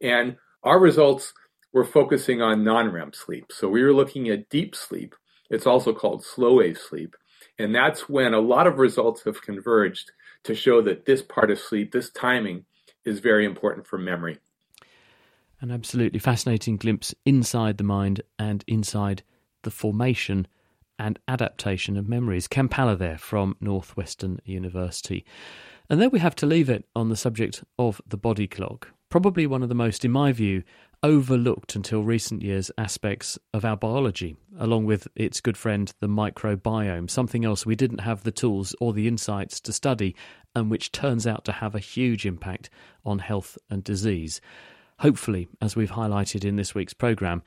And 0.00 0.36
our 0.62 0.78
results 0.78 1.34
were 1.72 1.84
focusing 1.84 2.40
on 2.40 2.64
non 2.64 2.92
REM 2.92 3.12
sleep. 3.12 3.46
So 3.50 3.68
we 3.68 3.82
were 3.82 3.92
looking 3.92 4.28
at 4.28 4.48
deep 4.48 4.74
sleep. 4.74 5.14
It's 5.50 5.66
also 5.66 5.92
called 5.92 6.24
slow 6.24 6.54
wave 6.54 6.78
sleep. 6.78 7.16
And 7.58 7.74
that's 7.74 8.08
when 8.08 8.34
a 8.34 8.40
lot 8.40 8.66
of 8.66 8.78
results 8.78 9.24
have 9.24 9.42
converged 9.42 10.12
to 10.44 10.54
show 10.54 10.80
that 10.82 11.06
this 11.06 11.22
part 11.22 11.50
of 11.50 11.58
sleep, 11.58 11.92
this 11.92 12.10
timing, 12.10 12.64
is 13.04 13.20
very 13.20 13.44
important 13.44 13.86
for 13.86 13.98
memory. 13.98 14.38
An 15.60 15.70
absolutely 15.70 16.18
fascinating 16.18 16.76
glimpse 16.76 17.14
inside 17.24 17.78
the 17.78 17.84
mind 17.84 18.20
and 18.38 18.62
inside 18.66 19.22
the 19.62 19.70
formation 19.70 20.46
and 20.98 21.18
adaptation 21.28 21.96
of 21.96 22.08
memories. 22.08 22.48
Paller 22.48 22.98
there 22.98 23.18
from 23.18 23.56
Northwestern 23.60 24.40
University. 24.44 25.24
And 25.88 26.00
there 26.00 26.08
we 26.08 26.18
have 26.18 26.36
to 26.36 26.46
leave 26.46 26.68
it 26.68 26.84
on 26.96 27.08
the 27.08 27.16
subject 27.16 27.62
of 27.78 28.00
the 28.06 28.16
body 28.16 28.46
clock. 28.46 28.92
Probably 29.08 29.46
one 29.46 29.62
of 29.62 29.68
the 29.68 29.74
most, 29.74 30.04
in 30.04 30.10
my 30.10 30.32
view, 30.32 30.64
overlooked 31.02 31.76
until 31.76 32.02
recent 32.02 32.42
years 32.42 32.70
aspects 32.76 33.38
of 33.54 33.64
our 33.64 33.76
biology, 33.76 34.36
along 34.58 34.86
with 34.86 35.06
its 35.14 35.40
good 35.40 35.56
friend, 35.56 35.92
the 36.00 36.08
microbiome, 36.08 37.08
something 37.08 37.44
else 37.44 37.64
we 37.64 37.76
didn't 37.76 38.00
have 38.00 38.24
the 38.24 38.32
tools 38.32 38.74
or 38.80 38.92
the 38.92 39.06
insights 39.06 39.60
to 39.60 39.72
study, 39.72 40.16
and 40.54 40.70
which 40.70 40.90
turns 40.90 41.26
out 41.26 41.44
to 41.44 41.52
have 41.52 41.74
a 41.74 41.80
huge 41.80 42.26
impact 42.26 42.68
on 43.04 43.20
health 43.20 43.56
and 43.70 43.84
disease. 43.84 44.40
Hopefully, 45.00 45.46
as 45.60 45.76
we've 45.76 45.92
highlighted 45.92 46.44
in 46.44 46.56
this 46.56 46.74
week's 46.74 46.94
programme, 46.94 47.42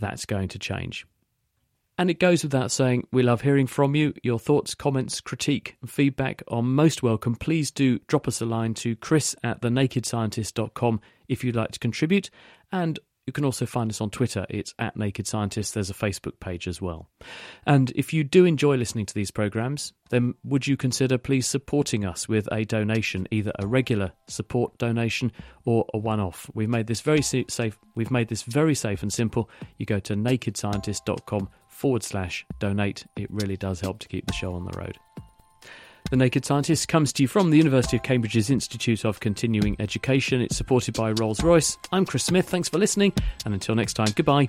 that's 0.00 0.26
going 0.26 0.48
to 0.48 0.58
change. 0.58 1.06
And 1.98 2.10
it 2.10 2.20
goes 2.20 2.42
without 2.42 2.70
saying, 2.70 3.06
we 3.10 3.22
love 3.22 3.40
hearing 3.40 3.66
from 3.66 3.94
you. 3.94 4.12
Your 4.22 4.38
thoughts, 4.38 4.74
comments, 4.74 5.20
critique, 5.20 5.76
and 5.80 5.90
feedback 5.90 6.42
are 6.48 6.62
most 6.62 7.02
welcome. 7.02 7.36
Please 7.36 7.70
do 7.70 7.98
drop 8.06 8.28
us 8.28 8.40
a 8.40 8.46
line 8.46 8.74
to 8.74 8.96
chris 8.96 9.34
at 9.42 9.62
thenakedscientists.com 9.62 11.00
if 11.28 11.42
you'd 11.42 11.56
like 11.56 11.70
to 11.72 11.78
contribute. 11.78 12.30
And 12.70 12.98
you 13.26 13.32
can 13.32 13.44
also 13.44 13.66
find 13.66 13.90
us 13.90 14.00
on 14.00 14.10
Twitter. 14.10 14.46
It's 14.48 14.72
at 14.78 14.96
Naked 14.96 15.26
Scientists. 15.26 15.72
There's 15.72 15.90
a 15.90 15.94
Facebook 15.94 16.38
page 16.38 16.68
as 16.68 16.80
well. 16.80 17.08
And 17.66 17.90
if 17.96 18.12
you 18.12 18.22
do 18.22 18.44
enjoy 18.44 18.76
listening 18.76 19.06
to 19.06 19.14
these 19.14 19.32
programs, 19.32 19.92
then 20.10 20.34
would 20.44 20.66
you 20.68 20.76
consider 20.76 21.18
please 21.18 21.46
supporting 21.46 22.04
us 22.04 22.28
with 22.28 22.46
a 22.52 22.64
donation, 22.64 23.26
either 23.32 23.50
a 23.58 23.66
regular 23.66 24.12
support 24.28 24.78
donation 24.78 25.32
or 25.64 25.86
a 25.92 25.98
one-off? 25.98 26.48
We've 26.54 26.68
made 26.68 26.86
this 26.86 27.00
very 27.00 27.22
safe. 27.22 27.78
We've 27.96 28.12
made 28.12 28.28
this 28.28 28.44
very 28.44 28.76
safe 28.76 29.02
and 29.02 29.12
simple. 29.12 29.50
You 29.76 29.86
go 29.86 29.98
to 29.98 30.14
nakedscientists.com 30.14 31.48
forward 31.76 32.02
slash 32.02 32.46
donate. 32.58 33.06
It 33.16 33.30
really 33.30 33.56
does 33.56 33.80
help 33.80 33.98
to 34.00 34.08
keep 34.08 34.26
the 34.26 34.32
show 34.32 34.54
on 34.54 34.64
the 34.64 34.76
road. 34.78 34.98
The 36.10 36.16
Naked 36.16 36.44
Scientists 36.44 36.86
comes 36.86 37.12
to 37.14 37.22
you 37.22 37.28
from 37.28 37.50
the 37.50 37.58
University 37.58 37.96
of 37.96 38.02
Cambridge's 38.02 38.48
Institute 38.48 39.04
of 39.04 39.20
Continuing 39.20 39.76
Education. 39.78 40.40
It's 40.40 40.56
supported 40.56 40.94
by 40.94 41.12
Rolls 41.12 41.42
Royce. 41.42 41.76
I'm 41.92 42.06
Chris 42.06 42.24
Smith. 42.24 42.48
Thanks 42.48 42.68
for 42.68 42.78
listening, 42.78 43.12
and 43.44 43.52
until 43.52 43.74
next 43.74 43.94
time, 43.94 44.08
goodbye. 44.14 44.48